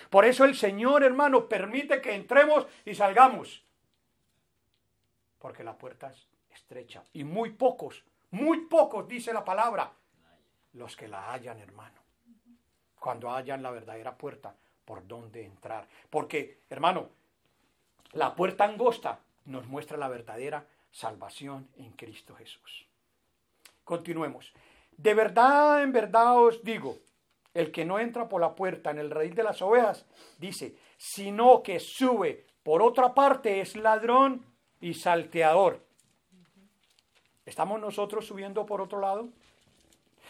Por 0.10 0.26
eso 0.26 0.46
el 0.46 0.56
Señor, 0.56 1.04
hermano, 1.04 1.48
permite 1.48 2.02
que 2.02 2.14
entremos 2.14 2.68
y 2.86 2.96
salgamos. 2.96 3.64
Porque 5.40 5.64
la 5.64 5.78
puerta 5.78 6.12
es 6.12 6.28
estrecha. 6.52 7.04
Y 7.14 7.24
muy 7.24 7.52
pocos, 7.52 8.04
muy 8.32 8.66
pocos, 8.66 9.08
dice 9.08 9.34
la 9.34 9.46
palabra, 9.46 9.92
los 10.74 10.96
que 10.96 11.08
la 11.08 11.32
hallan, 11.32 11.60
hermano. 11.60 12.02
Cuando 13.00 13.30
hallan 13.32 13.64
la 13.64 13.72
verdadera 13.72 14.18
puerta 14.18 14.56
por 14.84 15.06
donde 15.08 15.46
entrar. 15.46 15.88
Porque, 16.10 16.62
hermano, 16.70 17.10
la 18.14 18.36
puerta 18.36 18.64
angosta 18.64 19.20
nos 19.46 19.68
muestra 19.68 19.98
la 19.98 20.08
verdadera 20.08 20.66
salvación 20.92 21.70
en 21.78 21.92
Cristo 21.92 22.36
Jesús. 22.36 22.88
Continuemos. 23.84 24.54
De 24.96 25.14
verdad, 25.14 25.84
en 25.84 25.92
verdad 25.92 26.38
os 26.38 26.64
digo, 26.64 26.98
el 27.54 27.72
que 27.72 27.86
no 27.86 28.00
entra 28.00 28.30
por 28.30 28.42
la 28.42 28.56
puerta 28.56 28.92
en 28.92 29.00
el 29.00 29.10
redil 29.10 29.36
de 29.36 29.44
las 29.44 29.62
ovejas, 29.62 30.06
dice, 30.38 30.76
sino 30.98 31.64
que 31.64 31.80
sube 31.80 32.46
por 32.68 32.82
otra 32.82 33.14
parte 33.14 33.62
es 33.62 33.76
ladrón 33.76 34.46
y 34.82 34.94
salteador. 34.94 35.88
¿Estamos 37.46 37.80
nosotros 37.80 38.28
subiendo 38.28 38.66
por 38.66 38.82
otro 38.82 39.00
lado? 39.00 39.30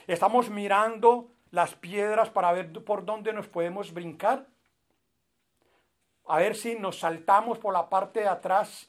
¿Estamos 0.06 0.52
mirando 0.52 1.32
las 1.50 1.74
piedras 1.74 2.30
para 2.30 2.52
ver 2.52 2.72
por 2.84 3.06
dónde 3.06 3.34
nos 3.34 3.48
podemos 3.48 3.92
brincar? 3.92 4.46
A 6.28 6.38
ver 6.38 6.56
si 6.56 6.76
nos 6.76 7.00
saltamos 7.00 7.58
por 7.58 7.74
la 7.74 7.90
parte 7.90 8.20
de 8.20 8.28
atrás 8.28 8.88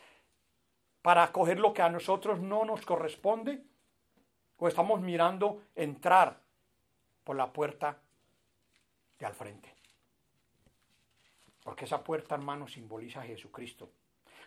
para 1.00 1.32
coger 1.32 1.58
lo 1.58 1.72
que 1.72 1.80
a 1.80 1.88
nosotros 1.88 2.40
no 2.40 2.66
nos 2.66 2.84
corresponde. 2.84 3.64
¿O 4.58 4.68
estamos 4.68 5.00
mirando 5.00 5.62
entrar 5.74 6.38
por 7.24 7.36
la 7.36 7.50
puerta 7.50 7.96
de 9.18 9.26
al 9.26 9.34
frente. 9.34 9.74
Porque 11.62 11.84
esa 11.84 12.02
puerta, 12.02 12.34
hermano, 12.34 12.66
simboliza 12.66 13.20
a 13.20 13.24
Jesucristo. 13.24 13.90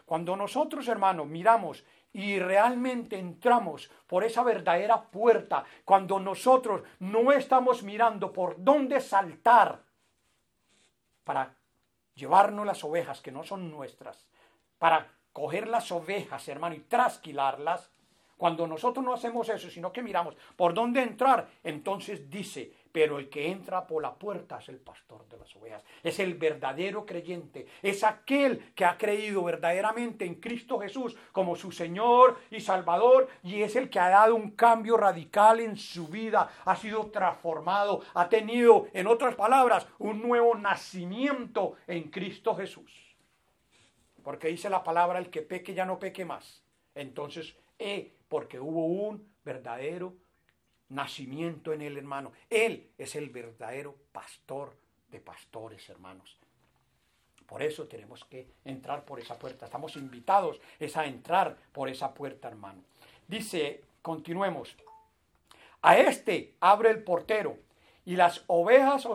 Cuando 0.05 0.36
nosotros, 0.36 0.88
hermanos, 0.88 1.27
miramos 1.27 1.86
y 2.13 2.39
realmente 2.39 3.17
entramos 3.17 3.89
por 4.07 4.23
esa 4.23 4.43
verdadera 4.43 5.03
puerta, 5.03 5.63
cuando 5.86 6.19
nosotros 6.19 6.84
no 6.99 7.31
estamos 7.31 7.84
mirando 7.84 8.34
por 8.34 8.62
dónde 8.62 8.99
saltar 8.99 9.84
para 11.23 11.55
llevarnos 12.15 12.65
las 12.65 12.84
ovejas 12.84 13.21
que 13.21 13.31
no 13.31 13.43
son 13.43 13.71
nuestras, 13.71 14.25
para 14.77 15.07
coger 15.31 15.67
las 15.67 15.91
ovejas, 15.91 16.47
hermano, 16.47 16.75
y 16.75 16.79
trasquilarlas, 16.79 17.91
cuando 18.36 18.65
nosotros 18.65 19.05
no 19.05 19.13
hacemos 19.13 19.47
eso, 19.49 19.69
sino 19.69 19.93
que 19.93 20.01
miramos 20.01 20.36
por 20.55 20.73
dónde 20.73 21.03
entrar, 21.03 21.47
entonces 21.63 22.29
dice, 22.29 22.73
pero 22.91 23.19
el 23.19 23.30
que 23.30 23.49
entra 23.49 23.88
por 23.88 24.01
la 24.01 24.13
puerta 24.13 24.58
es 24.60 24.69
el 24.69 24.80
pastor 24.80 25.27
de 25.27 25.38
las 25.38 25.56
ovejas, 25.56 25.84
es 26.04 26.19
el 26.19 26.36
verdadero 26.36 27.06
creyente, 27.06 27.67
es 27.82 28.04
aquel 28.04 28.73
que 28.73 28.86
ha 28.86 28.97
creído 28.97 29.43
verdaderamente 29.43 30.25
en 30.25 30.36
Cristo 30.36 30.80
Jesús 30.80 31.15
como 31.32 31.56
su 31.56 31.71
Señor 31.71 32.38
y 32.49 32.60
Salvador 32.60 33.27
y 33.43 33.62
es 33.62 33.75
el 33.75 33.89
que 33.89 33.99
ha 33.99 34.10
dado 34.10 34.36
un 34.36 34.51
cambio 34.51 34.97
radical 34.97 35.60
en 35.60 35.77
su 35.77 36.08
vida, 36.08 36.49
ha 36.65 36.75
sido 36.75 37.08
transformado, 37.12 38.01
ha 38.13 38.30
tenido, 38.30 38.88
en 38.93 39.08
otras 39.08 39.36
palabras, 39.36 39.88
un 39.99 40.21
nuevo 40.21 40.56
nacimiento 40.56 41.75
en 41.88 42.10
Cristo 42.10 42.56
Jesús. 42.56 43.15
Porque 44.23 44.49
dice 44.49 44.69
la 44.69 44.84
palabra, 44.84 45.19
el 45.19 45.30
que 45.30 45.41
peque 45.41 45.73
ya 45.73 45.86
no 45.86 45.97
peque 45.97 46.25
más. 46.25 46.63
Entonces, 46.93 47.56
eh, 47.80 48.13
porque 48.27 48.60
hubo 48.60 48.86
un 48.86 49.34
verdadero 49.43 50.15
nacimiento 50.91 51.73
en 51.73 51.82
él, 51.82 51.97
hermano. 51.97 52.32
Él 52.49 52.89
es 52.97 53.15
el 53.15 53.30
verdadero 53.30 53.95
pastor 54.12 54.75
de 55.10 55.19
pastores, 55.19 55.89
hermanos. 55.89 56.38
Por 57.45 57.62
eso 57.62 57.88
tenemos 57.88 58.23
que 58.25 58.47
entrar 58.63 59.04
por 59.04 59.19
esa 59.19 59.38
puerta. 59.38 59.65
Estamos 59.65 59.95
invitados 59.97 60.62
es 60.80 60.95
a 60.95 61.06
entrar 61.06 61.58
por 61.73 61.89
esa 61.89 62.13
puerta, 62.13 62.47
hermano. 62.47 62.82
Dice, 63.27 63.84
continuemos. 64.01 64.75
A 65.82 65.97
este 65.97 66.56
abre 66.60 66.91
el 66.91 67.04
portero 67.04 67.58
y 68.06 68.15
las 68.15 68.43
ovejas 68.47 69.06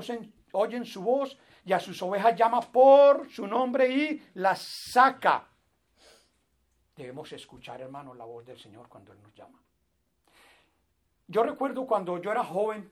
oyen 0.53 0.85
su 0.85 1.03
voz 1.03 1.39
y 1.65 1.73
a 1.73 1.81
sus 1.81 2.01
ovejas 2.03 2.37
llama 2.37 2.61
por 2.61 3.31
su 3.31 3.47
nombre 3.47 3.89
y 3.89 4.23
las 4.35 4.61
saca. 4.61 5.49
Debemos 6.95 7.33
escuchar, 7.33 7.81
hermanos, 7.81 8.17
la 8.17 8.25
voz 8.25 8.45
del 8.45 8.59
Señor 8.59 8.89
cuando 8.89 9.13
Él 9.13 9.23
nos 9.23 9.35
llama. 9.35 9.61
Yo 11.29 11.43
recuerdo 11.43 11.87
cuando 11.87 12.19
yo 12.19 12.31
era 12.31 12.45
joven, 12.45 12.91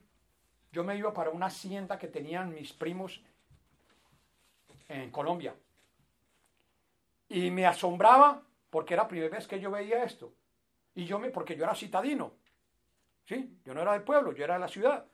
yo 0.72 0.82
me 0.82 0.96
iba 0.96 1.12
para 1.12 1.30
una 1.30 1.46
hacienda 1.46 1.98
que 1.98 2.08
tenían 2.08 2.52
mis 2.52 2.72
primos 2.72 3.22
en 4.88 5.10
Colombia. 5.10 5.54
Y 7.28 7.50
me 7.50 7.66
asombraba 7.66 8.42
porque 8.70 8.94
era 8.94 9.04
la 9.04 9.08
primera 9.08 9.36
vez 9.36 9.46
que 9.46 9.60
yo 9.60 9.70
veía 9.70 10.02
esto. 10.02 10.32
Y 10.94 11.04
yo 11.04 11.18
me, 11.18 11.30
porque 11.30 11.56
yo 11.56 11.64
era 11.64 11.74
citadino. 11.74 12.32
¿Sí? 13.24 13.58
Yo 13.64 13.72
no 13.72 13.82
era 13.82 13.92
del 13.92 14.02
pueblo, 14.02 14.32
yo 14.32 14.44
era 14.44 14.54
de 14.54 14.60
la 14.60 14.68
ciudad. 14.68 15.06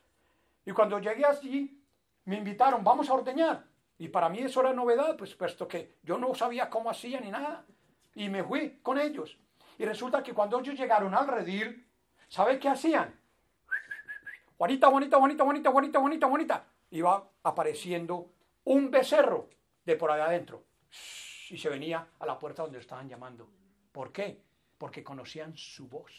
Y 0.64 0.72
cuando 0.72 0.98
llegué 0.98 1.24
allí, 1.24 1.80
me 2.24 2.36
invitaron, 2.36 2.82
vamos 2.82 3.08
a 3.08 3.14
ordeñar. 3.14 3.64
Y 3.98 4.08
para 4.08 4.28
mí 4.28 4.38
eso 4.38 4.60
era 4.60 4.72
novedad, 4.72 5.16
pues 5.16 5.34
puesto 5.34 5.68
que 5.68 5.98
yo 6.02 6.18
no 6.18 6.34
sabía 6.34 6.70
cómo 6.70 6.90
hacía 6.90 7.20
ni 7.20 7.30
nada 7.30 7.64
y 8.14 8.28
me 8.28 8.42
fui 8.42 8.78
con 8.82 8.98
ellos. 8.98 9.36
Y 9.78 9.84
resulta 9.84 10.22
que 10.22 10.32
cuando 10.32 10.58
ellos 10.58 10.74
llegaron 10.74 11.14
al 11.14 11.28
redil, 11.28 11.86
¿sabe 12.30 12.58
qué 12.58 12.70
hacían? 12.70 13.14
Juanita, 14.56 14.88
Juanita, 14.88 15.18
Juanita, 15.18 15.44
Juanita, 15.44 15.70
Juanita, 15.70 16.00
Juanita, 16.00 16.26
Juanita. 16.28 16.66
Iba 16.90 17.30
apareciendo 17.42 18.30
un 18.64 18.90
becerro 18.90 19.48
de 19.84 19.96
por 19.96 20.10
allá 20.10 20.26
adentro. 20.26 20.64
Y 21.50 21.58
se 21.58 21.68
venía 21.68 22.06
a 22.18 22.26
la 22.26 22.38
puerta 22.38 22.62
donde 22.62 22.78
estaban 22.78 23.08
llamando. 23.08 23.48
¿Por 23.92 24.12
qué? 24.12 24.40
Porque 24.78 25.02
conocían 25.02 25.56
su 25.56 25.88
voz 25.88 26.12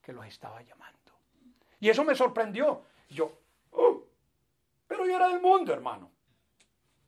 que 0.00 0.12
los 0.12 0.26
estaba 0.26 0.62
llamando. 0.62 1.12
Y 1.80 1.88
eso 1.88 2.04
me 2.04 2.14
sorprendió. 2.14 2.82
Yo, 3.08 3.32
oh, 3.72 4.04
pero 4.86 5.06
yo 5.06 5.16
era 5.16 5.28
del 5.28 5.40
mundo, 5.40 5.72
hermano. 5.72 6.10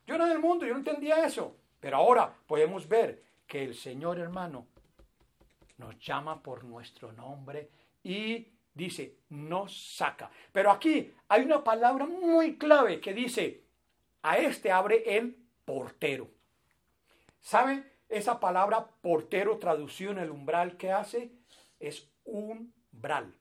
Yo 0.07 0.15
era 0.15 0.27
del 0.27 0.39
mundo, 0.39 0.67
yo 0.67 0.73
no 0.73 0.79
entendía 0.79 1.25
eso. 1.25 1.57
Pero 1.81 1.99
ahora 1.99 2.35
podemos 2.47 2.89
ver 2.89 3.23
que 3.47 3.63
el 3.63 3.75
Señor 3.75 4.19
hermano 4.19 4.67
nos 5.79 5.99
llama 5.99 6.43
por 6.43 6.65
nuestro 6.65 7.13
nombre 7.13 7.71
y 8.07 8.53
dice, 8.73 9.17
nos 9.31 9.97
saca. 9.97 10.31
Pero 10.53 10.71
aquí 10.71 11.13
hay 11.27 11.43
una 11.43 11.65
palabra 11.65 12.07
muy 12.07 12.57
clave 12.57 13.01
que 13.01 13.13
dice, 13.13 13.65
a 14.23 14.39
este 14.39 14.71
abre 14.71 15.17
el 15.17 15.37
portero. 15.65 16.31
¿Saben? 17.41 17.91
Esa 18.09 18.39
palabra 18.39 18.87
portero 19.01 19.59
traducido 19.59 20.13
en 20.13 20.19
el 20.19 20.31
umbral 20.31 20.77
que 20.77 20.93
hace 20.93 21.33
es 21.81 22.09
umbral. 22.25 23.35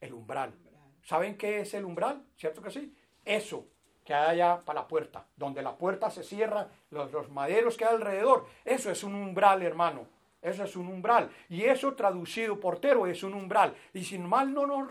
El 0.00 0.14
umbral. 0.14 0.54
¿Saben 1.02 1.36
qué 1.36 1.60
es 1.60 1.74
el 1.74 1.84
umbral? 1.84 2.24
¿Cierto 2.34 2.62
que 2.62 2.70
sí? 2.70 2.96
Eso 3.26 3.66
que 4.06 4.14
hay 4.14 4.40
allá 4.40 4.62
para 4.64 4.80
la 4.80 4.88
puerta, 4.88 5.26
donde 5.36 5.60
la 5.60 5.76
puerta 5.76 6.10
se 6.10 6.24
cierra, 6.24 6.66
los, 6.88 7.12
los 7.12 7.28
maderos 7.28 7.76
que 7.76 7.84
hay 7.84 7.94
alrededor. 7.94 8.46
Eso 8.64 8.90
es 8.90 9.04
un 9.04 9.14
umbral, 9.14 9.62
hermano. 9.62 10.06
Eso 10.42 10.64
es 10.64 10.74
un 10.74 10.88
umbral. 10.88 11.30
Y 11.48 11.62
eso 11.62 11.94
traducido 11.94 12.58
portero 12.58 13.06
es 13.06 13.22
un 13.22 13.34
umbral. 13.34 13.74
Y 13.94 14.04
sin 14.04 14.26
mal 14.26 14.52
no 14.52 14.66
nos, 14.66 14.88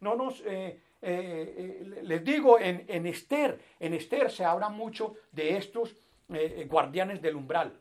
no, 0.00 0.14
nos 0.14 0.40
eh, 0.42 0.78
eh, 1.00 1.80
eh, 1.90 2.00
les 2.02 2.22
digo, 2.22 2.60
en, 2.60 2.84
en, 2.86 3.06
Esther, 3.06 3.58
en 3.80 3.94
Esther 3.94 4.30
se 4.30 4.44
habla 4.44 4.68
mucho 4.68 5.14
de 5.32 5.56
estos 5.56 5.96
guardianes 6.68 7.20
del 7.20 7.34
umbral. 7.34 7.80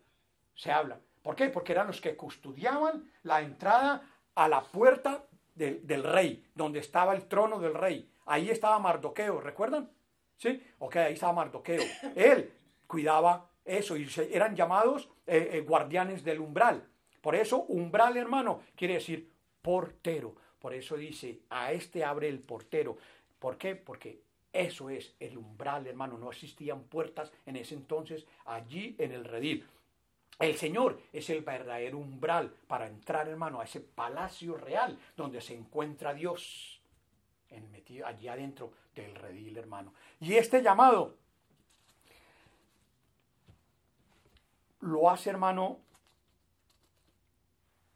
Se 0.56 0.72
habla. 0.72 1.00
¿Por 1.22 1.36
qué? 1.36 1.50
Porque 1.50 1.74
eran 1.74 1.88
los 1.88 2.02
que 2.02 2.16
custodiaban 2.16 3.12
la 3.24 3.42
entrada 3.42 4.02
a 4.34 4.48
la 4.48 4.62
puerta 4.64 5.26
del 5.54 6.04
rey, 6.04 6.46
donde 6.56 6.80
estaba 6.80 7.14
el 7.14 7.28
trono 7.28 7.60
del 7.60 7.74
rey. 7.74 8.10
Ahí 8.26 8.50
estaba 8.50 8.80
Mardoqueo, 8.80 9.42
¿recuerdan? 9.42 9.92
¿Sí? 10.38 10.64
Ok, 10.80 10.96
ahí 10.96 11.14
estaba 11.14 11.34
Mardoqueo. 11.34 11.84
Él 12.16 12.52
cuidaba 12.88 13.50
eso 13.66 13.98
y 13.98 14.10
eran 14.32 14.56
llamados 14.56 15.10
eh, 15.28 15.52
eh, 15.54 15.62
guardianes 15.62 16.24
del 16.24 16.40
umbral. 16.40 16.88
Por 17.22 17.36
eso, 17.36 17.64
umbral, 17.64 18.18
hermano, 18.18 18.62
quiere 18.76 18.96
decir 18.96 19.30
portero. 19.62 20.36
Por 20.60 20.74
eso 20.74 20.98
dice, 20.98 21.42
a 21.50 21.72
este 21.72 22.04
abre 22.04 22.30
el 22.30 22.40
portero. 22.40 22.98
¿Por 23.40 23.58
qué? 23.58 23.76
Porque 23.76 24.22
eso 24.52 24.90
es 24.90 25.14
el 25.20 25.38
umbral, 25.38 25.88
hermano. 25.88 26.18
No 26.18 26.30
existían 26.30 26.84
puertas 26.84 27.32
en 27.46 27.56
ese 27.56 27.76
entonces 27.76 28.26
allí 28.46 28.96
en 28.98 29.12
el 29.12 29.26
redil. 29.26 29.66
El 30.40 30.56
Señor 30.56 31.02
es 31.12 31.30
el 31.30 31.42
verdadero 31.42 31.98
umbral 31.98 32.54
para 32.68 32.88
entrar, 32.88 33.28
hermano, 33.28 33.60
a 33.60 33.66
ese 33.66 33.82
palacio 33.82 34.56
real 34.56 34.98
donde 35.18 35.42
se 35.42 35.54
encuentra 35.54 36.14
Dios, 36.14 36.82
en 37.50 37.70
metido 37.72 38.08
allí 38.08 38.30
adentro 38.30 38.72
del 38.96 39.14
redil, 39.16 39.58
hermano. 39.58 39.94
Y 40.22 40.36
este 40.36 40.62
llamado 40.62 41.18
lo 44.82 45.10
hace, 45.10 45.30
hermano, 45.30 45.80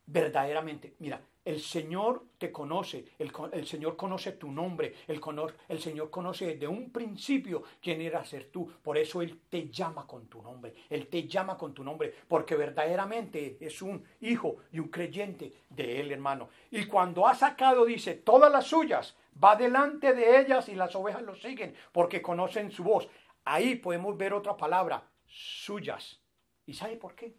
verdaderamente. 0.06 0.96
Mira, 1.00 1.22
el 1.46 1.60
Señor 1.60 2.24
te 2.38 2.52
conoce, 2.52 3.06
el, 3.20 3.32
el 3.52 3.68
Señor 3.68 3.98
conoce 3.98 4.34
tu 4.34 4.50
nombre, 4.50 4.96
el, 5.08 5.22
el, 5.68 5.80
Señor 5.80 6.10
conoce 6.10 6.46
desde 6.46 6.68
un 6.68 6.90
principio 6.90 7.64
quién 7.82 8.00
era 8.00 8.24
ser 8.24 8.50
tú. 8.50 8.72
Por 8.82 8.98
eso 8.98 9.22
Él 9.22 9.42
te 9.50 9.70
llama 9.70 10.08
con 10.08 10.28
tu 10.28 10.42
nombre, 10.42 10.74
Él 10.90 11.08
te 11.08 11.28
llama 11.28 11.58
con 11.58 11.74
tu 11.74 11.84
nombre, 11.84 12.14
porque 12.28 12.56
verdaderamente 12.56 13.58
es 13.60 13.82
un 13.82 14.06
hijo 14.22 14.58
y 14.72 14.80
un 14.80 14.88
creyente 14.88 15.52
de 15.70 16.00
Él, 16.00 16.12
hermano. 16.12 16.50
Y 16.72 16.86
cuando 16.86 17.28
ha 17.28 17.36
sacado, 17.36 17.84
dice, 17.84 18.14
todas 18.16 18.52
las 18.52 18.68
suyas, 18.68 19.18
va 19.44 19.58
delante 19.58 20.14
de 20.14 20.40
ellas 20.40 20.70
y 20.70 20.76
las 20.76 20.96
ovejas 20.96 21.24
lo 21.24 21.36
siguen, 21.36 21.76
porque 21.92 22.22
conocen 22.22 22.72
su 22.72 22.84
voz. 22.84 23.10
Ahí 23.44 23.76
podemos 23.76 24.18
ver 24.18 24.34
otra 24.34 24.56
palabra, 24.56 25.04
suyas. 25.26 26.23
¿Y 26.66 26.74
sabe 26.74 26.96
por 26.98 27.16
qué? 27.16 27.36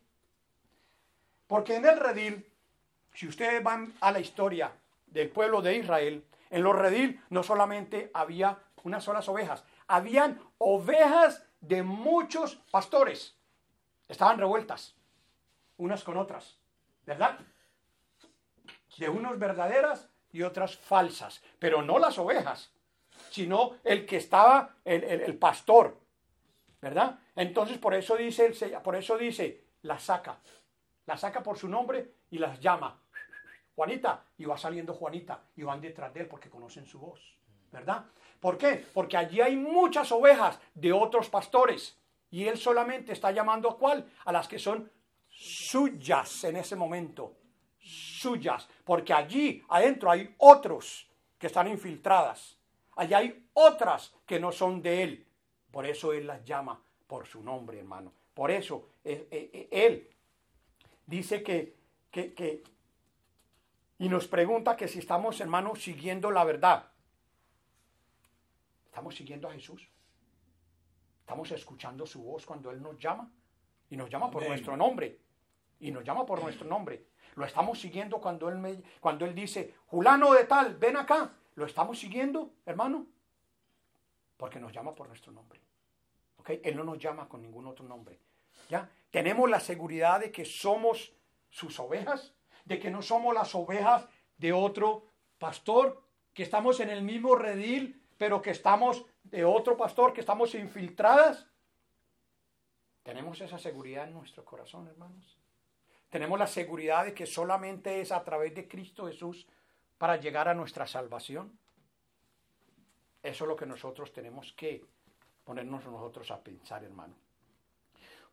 Porque 1.46 1.76
en 1.76 1.86
el 1.86 1.98
redil 1.98 2.50
si 3.14 3.28
ustedes 3.28 3.62
van 3.62 3.94
a 4.00 4.10
la 4.10 4.18
historia 4.18 4.72
del 5.06 5.30
pueblo 5.30 5.62
de 5.62 5.76
Israel, 5.76 6.24
en 6.50 6.62
los 6.62 6.76
redil 6.76 7.22
no 7.30 7.42
solamente 7.42 8.10
había 8.12 8.58
unas 8.82 9.04
solas 9.04 9.28
ovejas, 9.28 9.64
habían 9.86 10.40
ovejas 10.58 11.46
de 11.60 11.82
muchos 11.82 12.56
pastores. 12.70 13.36
Estaban 14.08 14.38
revueltas 14.38 14.94
unas 15.78 16.04
con 16.04 16.16
otras, 16.16 16.58
¿verdad? 17.06 17.38
De 18.98 19.08
unos 19.08 19.38
verdaderas 19.38 20.08
y 20.32 20.42
otras 20.42 20.76
falsas, 20.76 21.42
pero 21.58 21.82
no 21.82 21.98
las 21.98 22.18
ovejas, 22.18 22.72
sino 23.30 23.76
el 23.84 24.04
que 24.06 24.16
estaba, 24.16 24.76
el, 24.84 25.38
pastor, 25.38 25.96
¿verdad? 26.84 27.18
Entonces 27.34 27.78
por 27.78 27.94
eso 27.94 28.14
dice, 28.14 28.50
por 28.84 28.94
eso 28.94 29.16
dice, 29.16 29.64
la 29.82 29.98
saca, 29.98 30.38
la 31.06 31.16
saca 31.16 31.42
por 31.42 31.56
su 31.56 31.66
nombre 31.66 32.16
y 32.30 32.36
las 32.36 32.60
llama. 32.60 33.00
Juanita, 33.74 34.22
y 34.36 34.44
va 34.44 34.58
saliendo 34.58 34.92
Juanita, 34.92 35.44
y 35.56 35.62
van 35.62 35.80
detrás 35.80 36.12
de 36.12 36.20
él 36.20 36.26
porque 36.28 36.50
conocen 36.50 36.84
su 36.86 37.00
voz, 37.00 37.20
¿verdad? 37.72 38.04
¿Por 38.38 38.58
qué? 38.58 38.84
Porque 38.92 39.16
allí 39.16 39.40
hay 39.40 39.56
muchas 39.56 40.12
ovejas 40.12 40.60
de 40.74 40.92
otros 40.92 41.30
pastores, 41.30 41.98
y 42.30 42.46
él 42.46 42.58
solamente 42.58 43.12
está 43.12 43.30
llamando 43.32 43.70
a 43.70 43.78
cuál? 43.78 44.06
A 44.26 44.30
las 44.30 44.46
que 44.46 44.58
son 44.58 44.92
suyas 45.30 46.44
en 46.44 46.56
ese 46.56 46.76
momento, 46.76 47.34
suyas, 47.78 48.68
porque 48.84 49.14
allí 49.14 49.64
adentro 49.70 50.10
hay 50.10 50.34
otros 50.36 51.10
que 51.38 51.46
están 51.46 51.66
infiltradas, 51.66 52.58
allí 52.94 53.14
hay 53.14 53.48
otras 53.54 54.14
que 54.26 54.38
no 54.38 54.52
son 54.52 54.82
de 54.82 55.02
él, 55.02 55.23
por 55.74 55.86
eso 55.86 56.12
él 56.12 56.28
las 56.28 56.44
llama 56.44 56.80
por 57.08 57.26
su 57.26 57.42
nombre, 57.42 57.80
hermano. 57.80 58.12
Por 58.32 58.52
eso 58.52 58.90
eh, 59.02 59.26
eh, 59.28 59.50
eh, 59.52 59.68
él 59.72 60.08
dice 61.04 61.42
que, 61.42 61.74
que 62.12 62.62
y 63.98 64.08
nos 64.08 64.28
pregunta 64.28 64.76
que 64.76 64.86
si 64.86 65.00
estamos, 65.00 65.40
hermanos, 65.40 65.82
siguiendo 65.82 66.30
la 66.30 66.44
verdad. 66.44 66.92
¿Estamos 68.86 69.16
siguiendo 69.16 69.48
a 69.48 69.52
Jesús? 69.52 69.88
¿Estamos 71.18 71.50
escuchando 71.50 72.06
su 72.06 72.22
voz 72.22 72.46
cuando 72.46 72.70
Él 72.70 72.80
nos 72.80 72.96
llama? 72.96 73.28
Y 73.90 73.96
nos 73.96 74.08
llama 74.08 74.30
por 74.30 74.46
nuestro 74.46 74.76
nombre. 74.76 75.18
Y 75.80 75.90
nos 75.90 76.04
llama 76.04 76.24
por 76.24 76.40
nuestro 76.40 76.68
nombre. 76.68 77.04
Lo 77.34 77.44
estamos 77.44 77.80
siguiendo 77.80 78.20
cuando 78.20 78.48
Él, 78.48 78.58
me, 78.58 78.80
cuando 79.00 79.24
él 79.24 79.34
dice, 79.34 79.74
Julano 79.86 80.34
de 80.34 80.44
tal, 80.44 80.76
ven 80.76 80.96
acá. 80.96 81.32
¿Lo 81.56 81.66
estamos 81.66 81.98
siguiendo, 81.98 82.52
hermano? 82.64 83.08
Porque 84.36 84.60
nos 84.60 84.72
llama 84.72 84.94
por 84.94 85.08
nuestro 85.08 85.32
nombre. 85.32 85.60
¿Ok? 86.38 86.50
Él 86.62 86.76
no 86.76 86.84
nos 86.84 86.98
llama 86.98 87.28
con 87.28 87.42
ningún 87.42 87.66
otro 87.66 87.86
nombre. 87.86 88.18
¿Ya? 88.68 88.88
Tenemos 89.10 89.48
la 89.48 89.60
seguridad 89.60 90.20
de 90.20 90.30
que 90.32 90.44
somos 90.44 91.12
sus 91.50 91.78
ovejas 91.78 92.34
de 92.64 92.78
que 92.78 92.90
no 92.90 93.02
somos 93.02 93.34
las 93.34 93.54
ovejas 93.54 94.06
de 94.38 94.52
otro 94.52 95.06
pastor, 95.38 96.02
que 96.32 96.42
estamos 96.42 96.80
en 96.80 96.90
el 96.90 97.02
mismo 97.02 97.36
redil, 97.36 98.02
pero 98.18 98.42
que 98.42 98.50
estamos 98.50 99.04
de 99.22 99.44
otro 99.44 99.76
pastor, 99.76 100.12
que 100.12 100.20
estamos 100.20 100.54
infiltradas. 100.54 101.46
Tenemos 103.02 103.40
esa 103.40 103.58
seguridad 103.58 104.08
en 104.08 104.14
nuestro 104.14 104.44
corazón, 104.44 104.88
hermanos. 104.88 105.38
Tenemos 106.08 106.38
la 106.38 106.46
seguridad 106.46 107.04
de 107.04 107.14
que 107.14 107.26
solamente 107.26 108.00
es 108.00 108.12
a 108.12 108.24
través 108.24 108.54
de 108.54 108.66
Cristo 108.66 109.06
Jesús 109.06 109.46
para 109.98 110.16
llegar 110.16 110.48
a 110.48 110.54
nuestra 110.54 110.86
salvación. 110.86 111.58
Eso 113.24 113.44
es 113.44 113.48
lo 113.48 113.56
que 113.56 113.64
nosotros 113.64 114.12
tenemos 114.12 114.52
que 114.52 114.84
ponernos 115.44 115.82
nosotros 115.86 116.30
a 116.30 116.42
pensar, 116.42 116.84
hermano. 116.84 117.14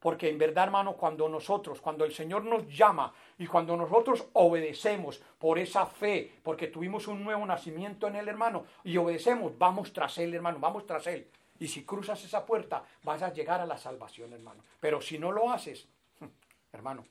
Porque 0.02 0.28
en 0.28 0.38
verdad, 0.38 0.66
hermano, 0.66 0.98
cuando 0.98 1.30
nosotros, 1.30 1.80
cuando 1.80 2.04
el 2.04 2.12
Señor 2.12 2.44
nos 2.44 2.68
llama 2.68 3.14
y 3.38 3.48
cuando 3.48 3.78
nosotros 3.78 4.28
obedecemos 4.34 5.22
por 5.40 5.60
esa 5.60 5.86
fe, 5.86 6.40
porque 6.44 6.68
tuvimos 6.68 7.08
un 7.08 7.24
nuevo 7.24 7.46
nacimiento 7.46 8.08
en 8.08 8.18
Él, 8.18 8.28
hermano, 8.28 8.66
y 8.84 8.98
obedecemos, 8.98 9.58
vamos 9.58 9.94
tras 9.94 10.18
Él, 10.18 10.34
hermano, 10.34 10.60
vamos 10.60 10.86
tras 10.86 11.08
Él. 11.08 11.30
Y 11.58 11.70
si 11.70 11.86
cruzas 11.86 12.22
esa 12.26 12.46
puerta, 12.46 12.84
vas 13.04 13.22
a 13.22 13.32
llegar 13.32 13.62
a 13.62 13.66
la 13.66 13.78
salvación, 13.78 14.34
hermano. 14.34 14.62
Pero 14.82 15.00
si 15.00 15.18
no 15.18 15.32
lo 15.32 15.52
haces, 15.52 15.88
hermano, 16.74 17.06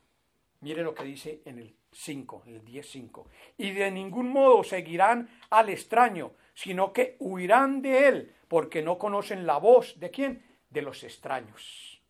mire 0.61 0.83
lo 0.83 0.95
que 0.95 1.05
dice 1.05 1.40
en 1.47 1.61
el 1.61 1.77
5, 1.93 2.43
en 2.47 2.57
el 2.57 2.64
10.5. 2.64 3.25
Y 3.59 3.71
de 3.71 3.90
ningún 3.90 4.29
modo 4.31 4.64
seguirán 4.64 5.29
al 5.51 5.69
extraño, 5.69 6.33
sino 6.62 6.92
que 6.92 7.16
huirán 7.20 7.83
de 7.83 8.09
él, 8.09 8.35
porque 8.49 8.83
no 8.83 8.99
conocen 8.99 9.46
la 9.46 9.59
voz 9.59 9.99
de 9.99 10.11
quién? 10.11 10.44
De 10.70 10.83
los 10.83 11.05
extraños 11.05 12.01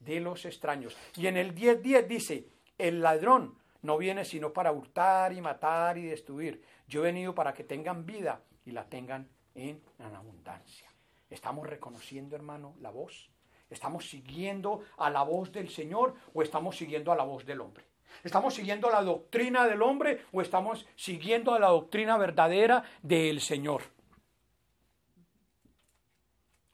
de 0.00 0.18
los 0.18 0.44
extraños. 0.44 0.96
Y 1.16 1.26
en 1.26 1.36
el 1.36 1.54
10.10 1.54 2.06
dice, 2.06 2.48
el 2.78 3.00
ladrón 3.00 3.56
no 3.82 3.96
viene 3.96 4.24
sino 4.24 4.52
para 4.52 4.72
hurtar 4.72 5.32
y 5.32 5.40
matar 5.40 5.96
y 5.98 6.06
destruir. 6.06 6.62
Yo 6.88 7.00
he 7.00 7.04
venido 7.04 7.34
para 7.34 7.54
que 7.54 7.64
tengan 7.64 8.04
vida 8.04 8.42
y 8.64 8.72
la 8.72 8.84
tengan 8.84 9.28
en 9.54 9.80
abundancia. 10.14 10.88
¿Estamos 11.28 11.66
reconociendo, 11.68 12.34
hermano, 12.34 12.74
la 12.80 12.90
voz? 12.90 13.30
¿Estamos 13.68 14.08
siguiendo 14.08 14.82
a 14.96 15.10
la 15.10 15.22
voz 15.22 15.52
del 15.52 15.70
Señor 15.70 16.14
o 16.34 16.42
estamos 16.42 16.76
siguiendo 16.76 17.12
a 17.12 17.16
la 17.16 17.24
voz 17.24 17.46
del 17.46 17.60
hombre? 17.60 17.84
¿Estamos 18.24 18.54
siguiendo 18.54 18.90
la 18.90 19.02
doctrina 19.02 19.68
del 19.68 19.82
hombre 19.82 20.24
o 20.32 20.42
estamos 20.42 20.86
siguiendo 20.96 21.54
a 21.54 21.60
la 21.60 21.68
doctrina 21.68 22.16
verdadera 22.16 22.82
del 23.02 23.40
Señor? 23.40 23.82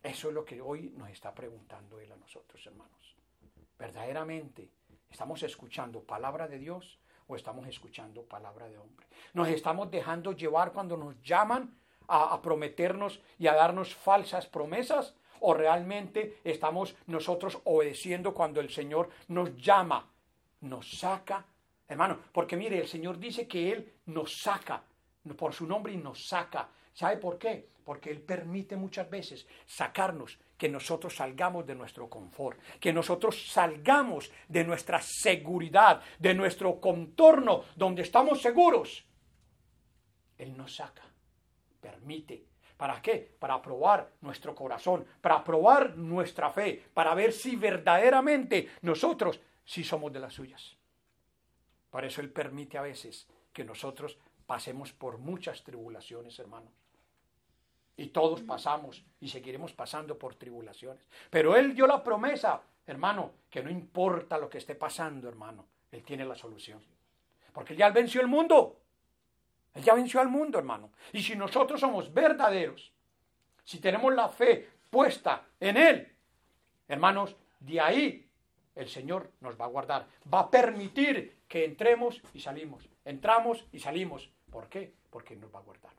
Eso 0.06 0.28
es 0.28 0.34
lo 0.34 0.44
que 0.44 0.60
hoy 0.60 0.94
nos 0.96 1.10
está 1.10 1.34
preguntando 1.34 2.00
Él 2.00 2.10
a 2.12 2.16
nosotros, 2.16 2.64
hermanos 2.66 2.96
verdaderamente 3.78 4.70
estamos 5.10 5.42
escuchando 5.42 6.00
palabra 6.00 6.48
de 6.48 6.58
Dios 6.58 6.98
o 7.28 7.36
estamos 7.36 7.66
escuchando 7.66 8.22
palabra 8.22 8.68
de 8.68 8.78
hombre. 8.78 9.06
Nos 9.34 9.48
estamos 9.48 9.90
dejando 9.90 10.32
llevar 10.32 10.72
cuando 10.72 10.96
nos 10.96 11.20
llaman 11.22 11.76
a, 12.08 12.40
prometernos 12.40 13.20
y 13.38 13.48
a 13.48 13.54
darnos 13.54 13.94
falsas 13.94 14.46
promesas 14.46 15.14
o 15.40 15.52
realmente 15.54 16.38
estamos 16.44 16.94
nosotros 17.06 17.58
obedeciendo 17.64 18.32
cuando 18.32 18.60
el 18.60 18.70
Señor 18.70 19.10
nos 19.28 19.56
llama, 19.56 20.08
nos 20.60 20.98
saca, 20.98 21.44
hermano, 21.88 22.18
porque 22.32 22.56
mire, 22.56 22.78
el 22.78 22.88
Señor 22.88 23.18
dice 23.18 23.48
que 23.48 23.72
Él 23.72 23.92
nos 24.06 24.40
saca 24.40 24.82
por 25.36 25.52
su 25.52 25.66
nombre 25.66 25.92
y 25.92 25.96
nos 25.96 26.26
saca. 26.28 26.68
¿Sabe 26.96 27.18
por 27.18 27.36
qué? 27.36 27.68
Porque 27.84 28.10
Él 28.10 28.22
permite 28.22 28.74
muchas 28.74 29.10
veces 29.10 29.46
sacarnos, 29.66 30.38
que 30.56 30.70
nosotros 30.70 31.14
salgamos 31.14 31.66
de 31.66 31.74
nuestro 31.74 32.08
confort, 32.08 32.58
que 32.80 32.90
nosotros 32.90 33.52
salgamos 33.52 34.32
de 34.48 34.64
nuestra 34.64 35.02
seguridad, 35.02 36.00
de 36.18 36.32
nuestro 36.32 36.80
contorno 36.80 37.64
donde 37.76 38.00
estamos 38.00 38.40
seguros. 38.40 39.04
Él 40.38 40.56
nos 40.56 40.76
saca, 40.76 41.02
permite 41.78 42.46
¿Para 42.78 43.00
qué? 43.00 43.36
Para 43.38 43.60
probar 43.62 44.12
nuestro 44.20 44.54
corazón, 44.54 45.06
para 45.20 45.42
probar 45.42 45.96
nuestra 45.96 46.50
fe, 46.50 46.82
para 46.92 47.14
ver 47.14 47.32
si 47.32 47.56
verdaderamente 47.56 48.70
nosotros 48.82 49.40
sí 49.64 49.82
somos 49.82 50.12
de 50.12 50.20
las 50.20 50.34
suyas. 50.34 50.76
Por 51.88 52.04
eso 52.04 52.20
Él 52.20 52.30
permite 52.30 52.76
a 52.76 52.82
veces 52.82 53.26
que 53.52 53.64
nosotros 53.64 54.18
pasemos 54.46 54.92
por 54.92 55.16
muchas 55.16 55.64
tribulaciones, 55.64 56.38
hermanos. 56.38 56.85
Y 57.96 58.08
todos 58.08 58.42
pasamos 58.42 59.04
y 59.20 59.28
seguiremos 59.28 59.72
pasando 59.72 60.18
por 60.18 60.34
tribulaciones. 60.34 61.04
Pero 61.30 61.56
Él 61.56 61.74
dio 61.74 61.86
la 61.86 62.02
promesa, 62.02 62.60
hermano, 62.86 63.32
que 63.48 63.62
no 63.62 63.70
importa 63.70 64.38
lo 64.38 64.48
que 64.50 64.58
esté 64.58 64.74
pasando, 64.74 65.28
hermano, 65.28 65.66
Él 65.90 66.02
tiene 66.02 66.24
la 66.24 66.34
solución. 66.34 66.82
Porque 67.52 67.74
ya 67.74 67.88
venció 67.90 68.20
el 68.20 68.26
mundo. 68.26 68.78
Él 69.74 69.82
ya 69.82 69.94
venció 69.94 70.20
al 70.20 70.28
mundo, 70.28 70.58
hermano. 70.58 70.90
Y 71.12 71.22
si 71.22 71.36
nosotros 71.36 71.80
somos 71.80 72.12
verdaderos, 72.12 72.92
si 73.64 73.78
tenemos 73.78 74.14
la 74.14 74.28
fe 74.28 74.68
puesta 74.90 75.46
en 75.58 75.76
Él, 75.76 76.12
hermanos, 76.88 77.34
de 77.60 77.80
ahí 77.80 78.26
el 78.74 78.88
Señor 78.88 79.32
nos 79.40 79.58
va 79.58 79.64
a 79.64 79.68
guardar. 79.68 80.06
Va 80.32 80.40
a 80.40 80.50
permitir 80.50 81.38
que 81.48 81.64
entremos 81.64 82.20
y 82.34 82.40
salimos. 82.40 82.88
Entramos 83.04 83.64
y 83.72 83.78
salimos. 83.80 84.30
¿Por 84.50 84.68
qué? 84.68 84.92
Porque 85.10 85.34
nos 85.34 85.52
va 85.52 85.60
a 85.60 85.62
guardar. 85.62 85.92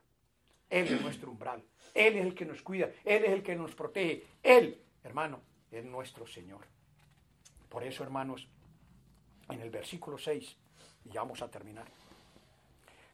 Él 0.70 0.86
es 0.86 1.00
nuestro 1.00 1.30
umbral. 1.30 1.64
Él 1.94 2.16
es 2.16 2.26
el 2.26 2.34
que 2.34 2.44
nos 2.44 2.62
cuida. 2.62 2.90
Él 3.04 3.24
es 3.24 3.30
el 3.30 3.42
que 3.42 3.56
nos 3.56 3.74
protege. 3.74 4.24
Él, 4.42 4.82
hermano, 5.02 5.40
es 5.70 5.84
nuestro 5.84 6.26
Señor. 6.26 6.66
Por 7.68 7.84
eso, 7.84 8.02
hermanos, 8.02 8.48
en 9.48 9.60
el 9.60 9.70
versículo 9.70 10.18
6, 10.18 10.56
y 11.04 11.10
ya 11.10 11.20
vamos 11.20 11.42
a 11.42 11.50
terminar. 11.50 11.86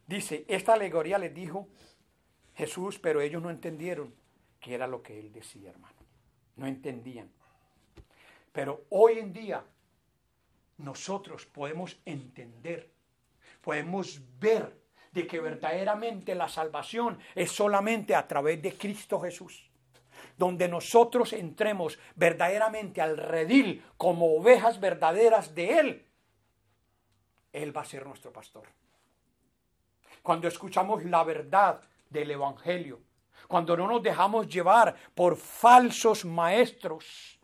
Dice, 0.06 0.44
esta 0.48 0.74
alegoría 0.74 1.18
les 1.18 1.34
dijo 1.34 1.68
Jesús, 2.54 2.98
pero 2.98 3.20
ellos 3.20 3.42
no 3.42 3.50
entendieron 3.50 4.14
qué 4.60 4.74
era 4.74 4.86
lo 4.86 5.02
que 5.02 5.18
él 5.18 5.32
decía, 5.32 5.70
hermano. 5.70 5.96
No 6.56 6.66
entendían. 6.66 7.30
Pero 8.52 8.84
hoy 8.90 9.18
en 9.18 9.32
día 9.32 9.64
nosotros 10.78 11.46
podemos 11.46 11.98
entender, 12.04 12.90
podemos 13.60 14.20
ver 14.38 14.83
de 15.14 15.26
que 15.26 15.40
verdaderamente 15.40 16.34
la 16.34 16.48
salvación 16.48 17.18
es 17.34 17.50
solamente 17.50 18.14
a 18.14 18.28
través 18.28 18.60
de 18.60 18.76
Cristo 18.76 19.20
Jesús. 19.20 19.70
Donde 20.36 20.68
nosotros 20.68 21.32
entremos 21.32 21.98
verdaderamente 22.16 23.00
al 23.00 23.16
redil 23.16 23.82
como 23.96 24.36
ovejas 24.36 24.80
verdaderas 24.80 25.54
de 25.54 25.78
Él, 25.78 26.06
Él 27.52 27.74
va 27.76 27.82
a 27.82 27.86
ser 27.86 28.04
nuestro 28.04 28.32
pastor 28.32 28.64
cuando 30.24 30.48
escuchamos 30.48 31.04
la 31.04 31.22
verdad 31.22 31.82
del 32.08 32.30
Evangelio, 32.30 33.02
cuando 33.46 33.76
no 33.76 33.86
nos 33.86 34.02
dejamos 34.02 34.48
llevar 34.48 34.96
por 35.14 35.36
falsos 35.36 36.24
maestros 36.24 37.38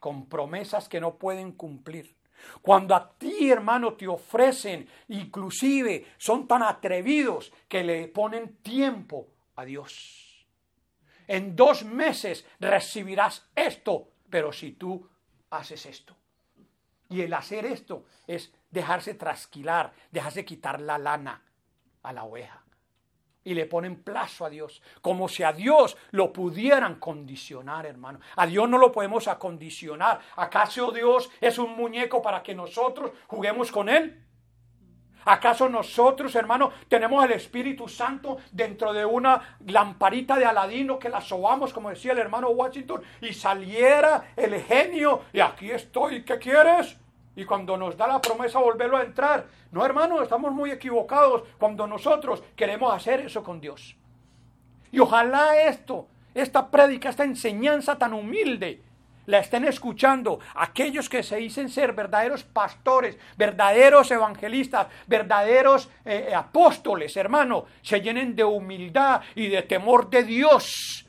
con 0.00 0.26
promesas 0.26 0.88
que 0.88 1.02
no 1.02 1.16
pueden 1.16 1.52
cumplir. 1.52 2.15
Cuando 2.62 2.94
a 2.94 3.10
ti, 3.16 3.50
hermano, 3.50 3.94
te 3.94 4.06
ofrecen, 4.06 4.88
inclusive 5.08 6.06
son 6.18 6.46
tan 6.46 6.62
atrevidos 6.62 7.52
que 7.68 7.82
le 7.84 8.08
ponen 8.08 8.56
tiempo 8.56 9.28
a 9.56 9.64
Dios. 9.64 10.46
En 11.26 11.56
dos 11.56 11.84
meses 11.84 12.46
recibirás 12.60 13.48
esto, 13.54 14.08
pero 14.30 14.52
si 14.52 14.72
tú 14.72 15.08
haces 15.50 15.86
esto. 15.86 16.16
Y 17.08 17.22
el 17.22 17.32
hacer 17.34 17.66
esto 17.66 18.04
es 18.26 18.52
dejarse 18.70 19.14
trasquilar, 19.14 19.92
dejarse 20.10 20.44
quitar 20.44 20.80
la 20.80 20.98
lana, 20.98 21.42
a 22.02 22.12
la 22.12 22.24
oveja. 22.24 22.65
Y 23.46 23.54
le 23.54 23.66
ponen 23.66 24.02
plazo 24.02 24.44
a 24.44 24.50
Dios, 24.50 24.82
como 25.00 25.28
si 25.28 25.44
a 25.44 25.52
Dios 25.52 25.96
lo 26.10 26.32
pudieran 26.32 26.96
condicionar, 26.96 27.86
hermano. 27.86 28.18
A 28.34 28.44
Dios 28.44 28.68
no 28.68 28.76
lo 28.76 28.90
podemos 28.90 29.28
acondicionar. 29.28 30.18
¿Acaso 30.34 30.90
Dios 30.90 31.30
es 31.40 31.56
un 31.56 31.76
muñeco 31.76 32.20
para 32.20 32.42
que 32.42 32.56
nosotros 32.56 33.12
juguemos 33.28 33.70
con 33.70 33.88
Él? 33.88 34.20
¿Acaso 35.26 35.68
nosotros, 35.68 36.34
hermano, 36.34 36.72
tenemos 36.88 37.24
el 37.24 37.30
Espíritu 37.32 37.86
Santo 37.86 38.38
dentro 38.50 38.92
de 38.92 39.04
una 39.04 39.56
lamparita 39.64 40.36
de 40.36 40.44
Aladino 40.44 40.98
que 40.98 41.08
la 41.08 41.20
sobamos, 41.20 41.72
como 41.72 41.90
decía 41.90 42.12
el 42.12 42.18
hermano 42.18 42.48
Washington, 42.48 43.02
y 43.20 43.32
saliera 43.32 44.32
el 44.34 44.60
genio 44.60 45.22
y 45.32 45.38
aquí 45.38 45.70
estoy, 45.70 46.24
¿qué 46.24 46.38
quieres? 46.38 46.96
Y 47.36 47.44
cuando 47.44 47.76
nos 47.76 47.96
da 47.96 48.06
la 48.06 48.20
promesa 48.20 48.58
volverlo 48.58 48.96
a 48.96 49.04
entrar. 49.04 49.46
No, 49.70 49.84
hermano, 49.84 50.22
estamos 50.22 50.52
muy 50.52 50.70
equivocados 50.70 51.42
cuando 51.58 51.86
nosotros 51.86 52.42
queremos 52.56 52.92
hacer 52.92 53.20
eso 53.20 53.44
con 53.44 53.60
Dios. 53.60 53.94
Y 54.90 54.98
ojalá 54.98 55.60
esto, 55.60 56.08
esta 56.34 56.70
prédica, 56.70 57.10
esta 57.10 57.24
enseñanza 57.24 57.98
tan 57.98 58.14
humilde, 58.14 58.82
la 59.26 59.40
estén 59.40 59.64
escuchando 59.64 60.38
aquellos 60.54 61.08
que 61.08 61.22
se 61.22 61.36
dicen 61.36 61.68
ser 61.68 61.92
verdaderos 61.92 62.44
pastores, 62.44 63.18
verdaderos 63.36 64.10
evangelistas, 64.10 64.86
verdaderos 65.06 65.90
eh, 66.04 66.32
apóstoles, 66.34 67.16
hermano, 67.16 67.66
se 67.82 68.00
llenen 68.00 68.34
de 68.34 68.44
humildad 68.44 69.20
y 69.34 69.48
de 69.48 69.62
temor 69.62 70.08
de 70.08 70.22
Dios 70.22 71.06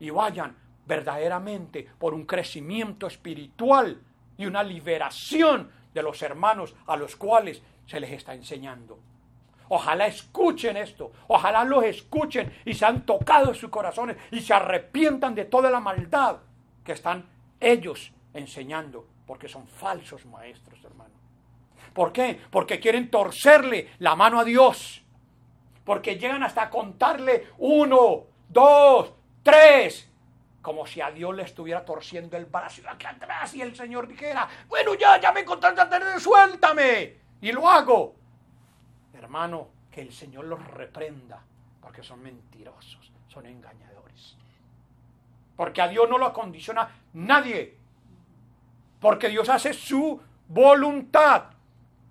y 0.00 0.10
vayan 0.10 0.56
verdaderamente 0.84 1.88
por 1.96 2.12
un 2.12 2.26
crecimiento 2.26 3.06
espiritual 3.06 4.00
y 4.42 4.46
una 4.46 4.62
liberación 4.62 5.70
de 5.94 6.02
los 6.02 6.20
hermanos 6.22 6.74
a 6.86 6.96
los 6.96 7.16
cuales 7.16 7.62
se 7.86 8.00
les 8.00 8.10
está 8.10 8.34
enseñando. 8.34 8.98
Ojalá 9.68 10.06
escuchen 10.06 10.76
esto, 10.76 11.12
ojalá 11.28 11.64
los 11.64 11.84
escuchen 11.84 12.52
y 12.64 12.74
se 12.74 12.84
han 12.84 13.06
tocado 13.06 13.54
sus 13.54 13.70
corazones 13.70 14.16
y 14.30 14.40
se 14.40 14.52
arrepientan 14.52 15.34
de 15.34 15.44
toda 15.44 15.70
la 15.70 15.80
maldad 15.80 16.38
que 16.84 16.92
están 16.92 17.24
ellos 17.60 18.12
enseñando, 18.34 19.06
porque 19.26 19.48
son 19.48 19.66
falsos 19.66 20.26
maestros, 20.26 20.84
hermano. 20.84 21.14
¿Por 21.94 22.12
qué? 22.12 22.40
Porque 22.50 22.80
quieren 22.80 23.10
torcerle 23.10 23.90
la 23.98 24.16
mano 24.16 24.40
a 24.40 24.44
Dios, 24.44 25.02
porque 25.84 26.16
llegan 26.16 26.42
hasta 26.42 26.68
contarle 26.68 27.48
uno, 27.58 28.24
dos, 28.48 29.12
tres, 29.42 30.10
como 30.62 30.86
si 30.86 31.00
a 31.00 31.10
Dios 31.10 31.34
le 31.34 31.42
estuviera 31.42 31.84
torciendo 31.84 32.36
el 32.36 32.46
brazo 32.46 32.82
aquí 32.88 33.04
atrás 33.04 33.52
y 33.54 33.60
el 33.60 33.74
Señor 33.74 34.06
dijera, 34.06 34.48
bueno, 34.68 34.94
ya, 34.94 35.20
ya 35.20 35.32
me 35.32 35.44
contaste, 35.44 36.20
suéltame. 36.20 37.16
Y 37.40 37.50
lo 37.50 37.68
hago. 37.68 38.14
Hermano, 39.12 39.68
que 39.90 40.00
el 40.00 40.12
Señor 40.12 40.44
los 40.44 40.64
reprenda, 40.68 41.42
porque 41.80 42.04
son 42.04 42.22
mentirosos, 42.22 43.12
son 43.26 43.46
engañadores. 43.46 44.36
Porque 45.56 45.82
a 45.82 45.88
Dios 45.88 46.08
no 46.08 46.16
lo 46.16 46.26
acondiciona 46.26 46.88
nadie. 47.12 47.76
Porque 49.00 49.28
Dios 49.28 49.48
hace 49.48 49.74
su 49.74 50.20
voluntad 50.46 51.46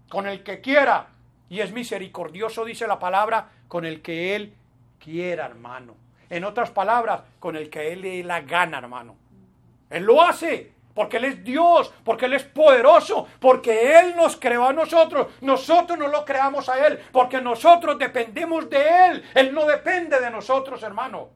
con 0.10 0.28
el 0.28 0.44
que 0.44 0.60
quiera. 0.60 1.08
Y 1.50 1.62
es 1.62 1.72
misericordioso, 1.72 2.66
dice 2.66 2.86
la 2.86 3.00
palabra, 3.00 3.50
con 3.70 3.86
el 3.86 4.02
que 4.02 4.36
Él 4.36 4.54
quiera, 5.00 5.46
hermano. 5.46 5.96
En 6.32 6.46
otras 6.46 6.72
palabras, 6.72 7.22
con 7.40 7.58
el 7.58 7.70
que 7.70 7.92
Él 7.92 8.02
le 8.02 8.24
la 8.24 8.40
gana, 8.40 8.78
hermano. 8.78 9.18
Él 9.90 10.04
lo 10.04 10.22
hace 10.24 10.72
porque 10.94 11.18
Él 11.18 11.26
es 11.26 11.44
Dios, 11.44 11.94
porque 12.06 12.26
Él 12.26 12.34
es 12.34 12.44
poderoso, 12.44 13.28
porque 13.40 14.00
Él 14.00 14.16
nos 14.16 14.38
creó 14.38 14.70
a 14.70 14.74
nosotros. 14.74 15.28
Nosotros 15.42 16.00
no 16.00 16.08
lo 16.08 16.24
creamos 16.24 16.70
a 16.70 16.88
Él, 16.88 17.00
porque 17.12 17.42
nosotros 17.42 18.00
dependemos 18.00 18.70
de 18.70 19.08
Él. 19.08 19.24
Él 19.36 19.54
no 19.54 19.66
depende 19.66 20.22
de 20.22 20.32
nosotros, 20.32 20.82
hermano. 20.84 21.30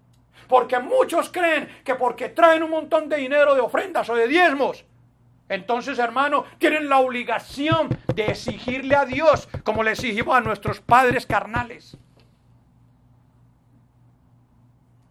Porque 0.47 0.79
muchos 0.79 1.29
creen 1.29 1.81
que 1.83 1.95
porque 1.95 2.29
traen 2.29 2.63
un 2.63 2.71
montón 2.71 3.09
de 3.09 3.17
dinero 3.17 3.53
de 3.53 3.61
ofrendas 3.61 4.09
o 4.09 4.15
de 4.15 4.29
diezmos, 4.29 4.85
entonces, 5.49 5.99
hermano, 5.99 6.45
tienen 6.57 6.87
la 6.87 6.99
obligación 6.99 7.89
de 8.15 8.27
exigirle 8.27 8.95
a 8.95 9.05
Dios 9.05 9.49
como 9.63 9.83
le 9.83 9.91
exigimos 9.91 10.37
a 10.37 10.41
nuestros 10.41 10.79
padres 10.79 11.25
carnales. 11.25 11.97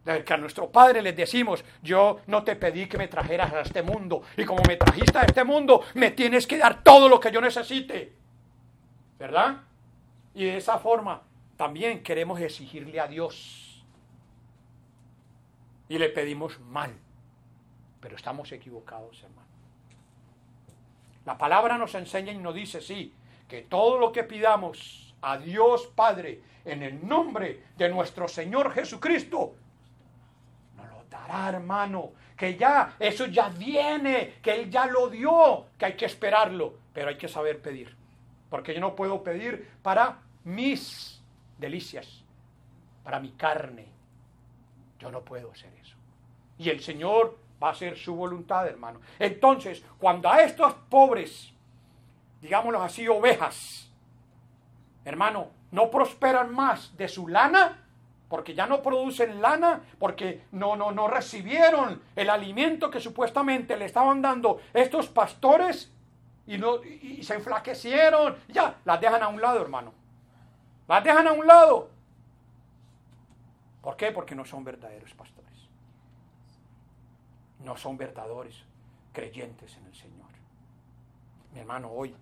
Que 0.04 0.34
a 0.34 0.36
nuestro 0.36 0.70
Padre 0.70 1.00
les 1.00 1.16
decimos, 1.16 1.64
yo 1.82 2.20
no 2.26 2.44
te 2.44 2.56
pedí 2.56 2.86
que 2.86 2.98
me 2.98 3.08
trajeras 3.08 3.52
a 3.52 3.60
este 3.62 3.82
mundo, 3.82 4.22
y 4.36 4.44
como 4.44 4.62
me 4.68 4.76
trajiste 4.76 5.18
a 5.18 5.22
este 5.22 5.44
mundo, 5.44 5.82
me 5.94 6.10
tienes 6.10 6.46
que 6.46 6.58
dar 6.58 6.82
todo 6.82 7.08
lo 7.08 7.18
que 7.18 7.32
yo 7.32 7.40
necesite. 7.40 8.12
¿Verdad? 9.18 9.62
Y 10.34 10.44
de 10.44 10.56
esa 10.58 10.78
forma 10.78 11.22
también 11.56 12.02
queremos 12.02 12.40
exigirle 12.40 13.00
a 13.00 13.06
Dios. 13.06 13.60
y 15.88 15.98
le 15.98 16.08
pedimos 16.08 16.58
mal. 16.60 16.92
Pero 18.00 18.16
estamos 18.16 18.50
equivocados, 18.52 19.22
hermano. 19.22 19.48
La 21.24 21.38
palabra 21.38 21.78
nos 21.78 21.94
enseña 21.94 22.32
y 22.32 22.38
nos 22.38 22.54
dice, 22.54 22.80
sí, 22.80 23.14
que 23.48 23.62
todo 23.62 23.98
lo 23.98 24.12
que 24.12 24.24
pidamos 24.24 25.14
a 25.22 25.38
Dios 25.38 25.86
Padre 25.94 26.40
en 26.64 26.82
el 26.82 27.06
nombre 27.06 27.64
de 27.76 27.88
nuestro 27.88 28.28
Señor 28.28 28.72
Jesucristo, 28.72 29.54
hermano. 31.28 32.12
Que 32.36 32.56
ya, 32.56 32.96
eso 32.98 33.26
ya 33.26 33.48
viene, 33.48 34.34
que 34.42 34.54
Él 34.54 34.70
ya 34.70 34.86
lo 34.86 35.08
dio, 35.08 35.66
que 35.78 35.86
hay 35.86 35.92
que 35.94 36.06
esperarlo, 36.06 36.74
pero 36.92 37.08
hay 37.08 37.16
que 37.16 37.28
saber 37.28 37.60
pedir. 37.60 37.94
Porque 38.50 38.74
yo 38.74 38.80
no 38.80 38.94
puedo 38.94 39.22
pedir 39.22 39.68
para 39.82 40.18
mis 40.44 41.22
delicias, 41.58 42.22
para 43.02 43.20
mi 43.20 43.30
carne. 43.32 43.86
Yo 44.98 45.10
no 45.10 45.22
puedo 45.22 45.52
hacer 45.52 45.72
eso. 45.80 45.96
Y 46.58 46.70
el 46.70 46.80
Señor 46.80 47.38
va 47.62 47.68
a 47.68 47.72
hacer 47.72 47.96
su 47.96 48.14
voluntad, 48.14 48.66
hermano. 48.66 49.00
Entonces, 49.18 49.82
cuando 49.98 50.28
a 50.28 50.42
estos 50.42 50.72
pobres, 50.88 51.52
digámoslo 52.40 52.82
así, 52.82 53.06
ovejas, 53.08 53.90
hermano, 55.04 55.50
no 55.70 55.90
prosperan 55.90 56.54
más 56.54 56.96
de 56.96 57.08
su 57.08 57.28
lana, 57.28 57.83
porque 58.28 58.54
ya 58.54 58.66
no 58.66 58.82
producen 58.82 59.40
lana, 59.40 59.82
porque 59.98 60.44
no, 60.52 60.76
no, 60.76 60.92
no 60.92 61.08
recibieron 61.08 62.02
el 62.16 62.30
alimento 62.30 62.90
que 62.90 63.00
supuestamente 63.00 63.76
le 63.76 63.84
estaban 63.84 64.22
dando 64.22 64.60
estos 64.72 65.08
pastores 65.08 65.92
y, 66.46 66.58
no, 66.58 66.82
y 66.84 67.22
se 67.22 67.34
enflaquecieron, 67.34 68.36
ya, 68.48 68.80
las 68.84 69.00
dejan 69.00 69.22
a 69.22 69.28
un 69.28 69.40
lado, 69.40 69.60
hermano. 69.60 69.92
Las 70.88 71.02
dejan 71.02 71.26
a 71.26 71.32
un 71.32 71.46
lado. 71.46 71.90
¿Por 73.80 73.96
qué? 73.96 74.12
Porque 74.12 74.34
no 74.34 74.44
son 74.44 74.64
verdaderos 74.64 75.12
pastores. 75.14 75.68
No 77.60 77.76
son 77.76 77.96
verdaderos 77.96 78.64
creyentes 79.12 79.76
en 79.76 79.86
el 79.86 79.94
Señor. 79.94 80.28
Mi 81.52 81.60
hermano, 81.60 81.90
hoy 81.90 82.14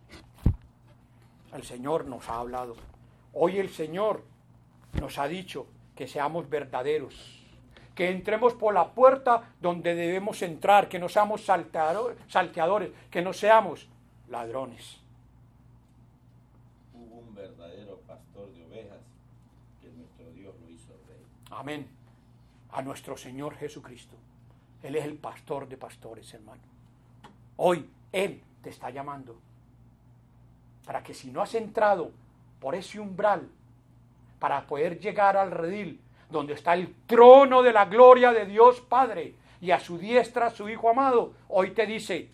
el 1.52 1.64
Señor 1.64 2.06
nos 2.06 2.28
ha 2.28 2.38
hablado. 2.38 2.76
Hoy 3.32 3.58
el 3.58 3.70
Señor 3.70 4.24
nos 5.00 5.18
ha 5.18 5.26
dicho 5.26 5.66
que 5.94 6.08
seamos 6.08 6.48
verdaderos, 6.48 7.42
que 7.94 8.10
entremos 8.10 8.54
por 8.54 8.74
la 8.74 8.92
puerta 8.92 9.54
donde 9.60 9.94
debemos 9.94 10.42
entrar, 10.42 10.88
que 10.88 10.98
no 10.98 11.08
seamos 11.08 11.44
salteadores, 11.44 12.90
que 13.10 13.22
no 13.22 13.32
seamos 13.32 13.88
ladrones. 14.28 14.98
Hubo 16.94 17.16
un 17.16 17.34
verdadero 17.34 17.98
pastor 18.06 18.52
de 18.52 18.64
ovejas 18.64 19.00
que 19.80 19.90
nuestro 19.90 20.30
Dios 20.32 20.54
lo 20.60 20.70
hizo 20.70 20.92
rey. 21.08 21.22
Amén. 21.50 21.86
A 22.70 22.82
nuestro 22.82 23.16
Señor 23.16 23.56
Jesucristo. 23.56 24.16
Él 24.82 24.96
es 24.96 25.04
el 25.04 25.14
pastor 25.14 25.68
de 25.68 25.76
pastores, 25.76 26.32
hermano. 26.34 26.62
Hoy 27.56 27.88
Él 28.10 28.42
te 28.62 28.70
está 28.70 28.90
llamando 28.90 29.38
para 30.84 31.02
que 31.02 31.14
si 31.14 31.30
no 31.30 31.42
has 31.42 31.54
entrado 31.54 32.10
por 32.60 32.74
ese 32.74 32.98
umbral, 32.98 33.48
para 34.42 34.66
poder 34.66 34.98
llegar 34.98 35.36
al 35.36 35.52
redil, 35.52 36.00
donde 36.28 36.54
está 36.54 36.74
el 36.74 36.92
trono 37.06 37.62
de 37.62 37.72
la 37.72 37.84
gloria 37.84 38.32
de 38.32 38.44
Dios 38.44 38.80
Padre, 38.80 39.36
y 39.60 39.70
a 39.70 39.78
su 39.78 39.98
diestra 39.98 40.50
su 40.50 40.68
Hijo 40.68 40.90
amado, 40.90 41.34
hoy 41.46 41.70
te 41.70 41.86
dice, 41.86 42.28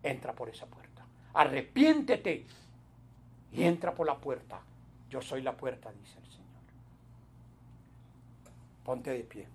entra 0.00 0.32
por 0.32 0.48
esa 0.48 0.66
puerta, 0.66 1.04
arrepiéntete 1.32 2.46
y 3.50 3.64
entra 3.64 3.92
por 3.92 4.06
la 4.06 4.14
puerta. 4.14 4.60
Yo 5.10 5.20
soy 5.20 5.42
la 5.42 5.56
puerta, 5.56 5.90
dice 5.90 6.20
el 6.20 6.30
Señor. 6.30 6.62
Ponte 8.84 9.10
de 9.10 9.24
pie. 9.24 9.48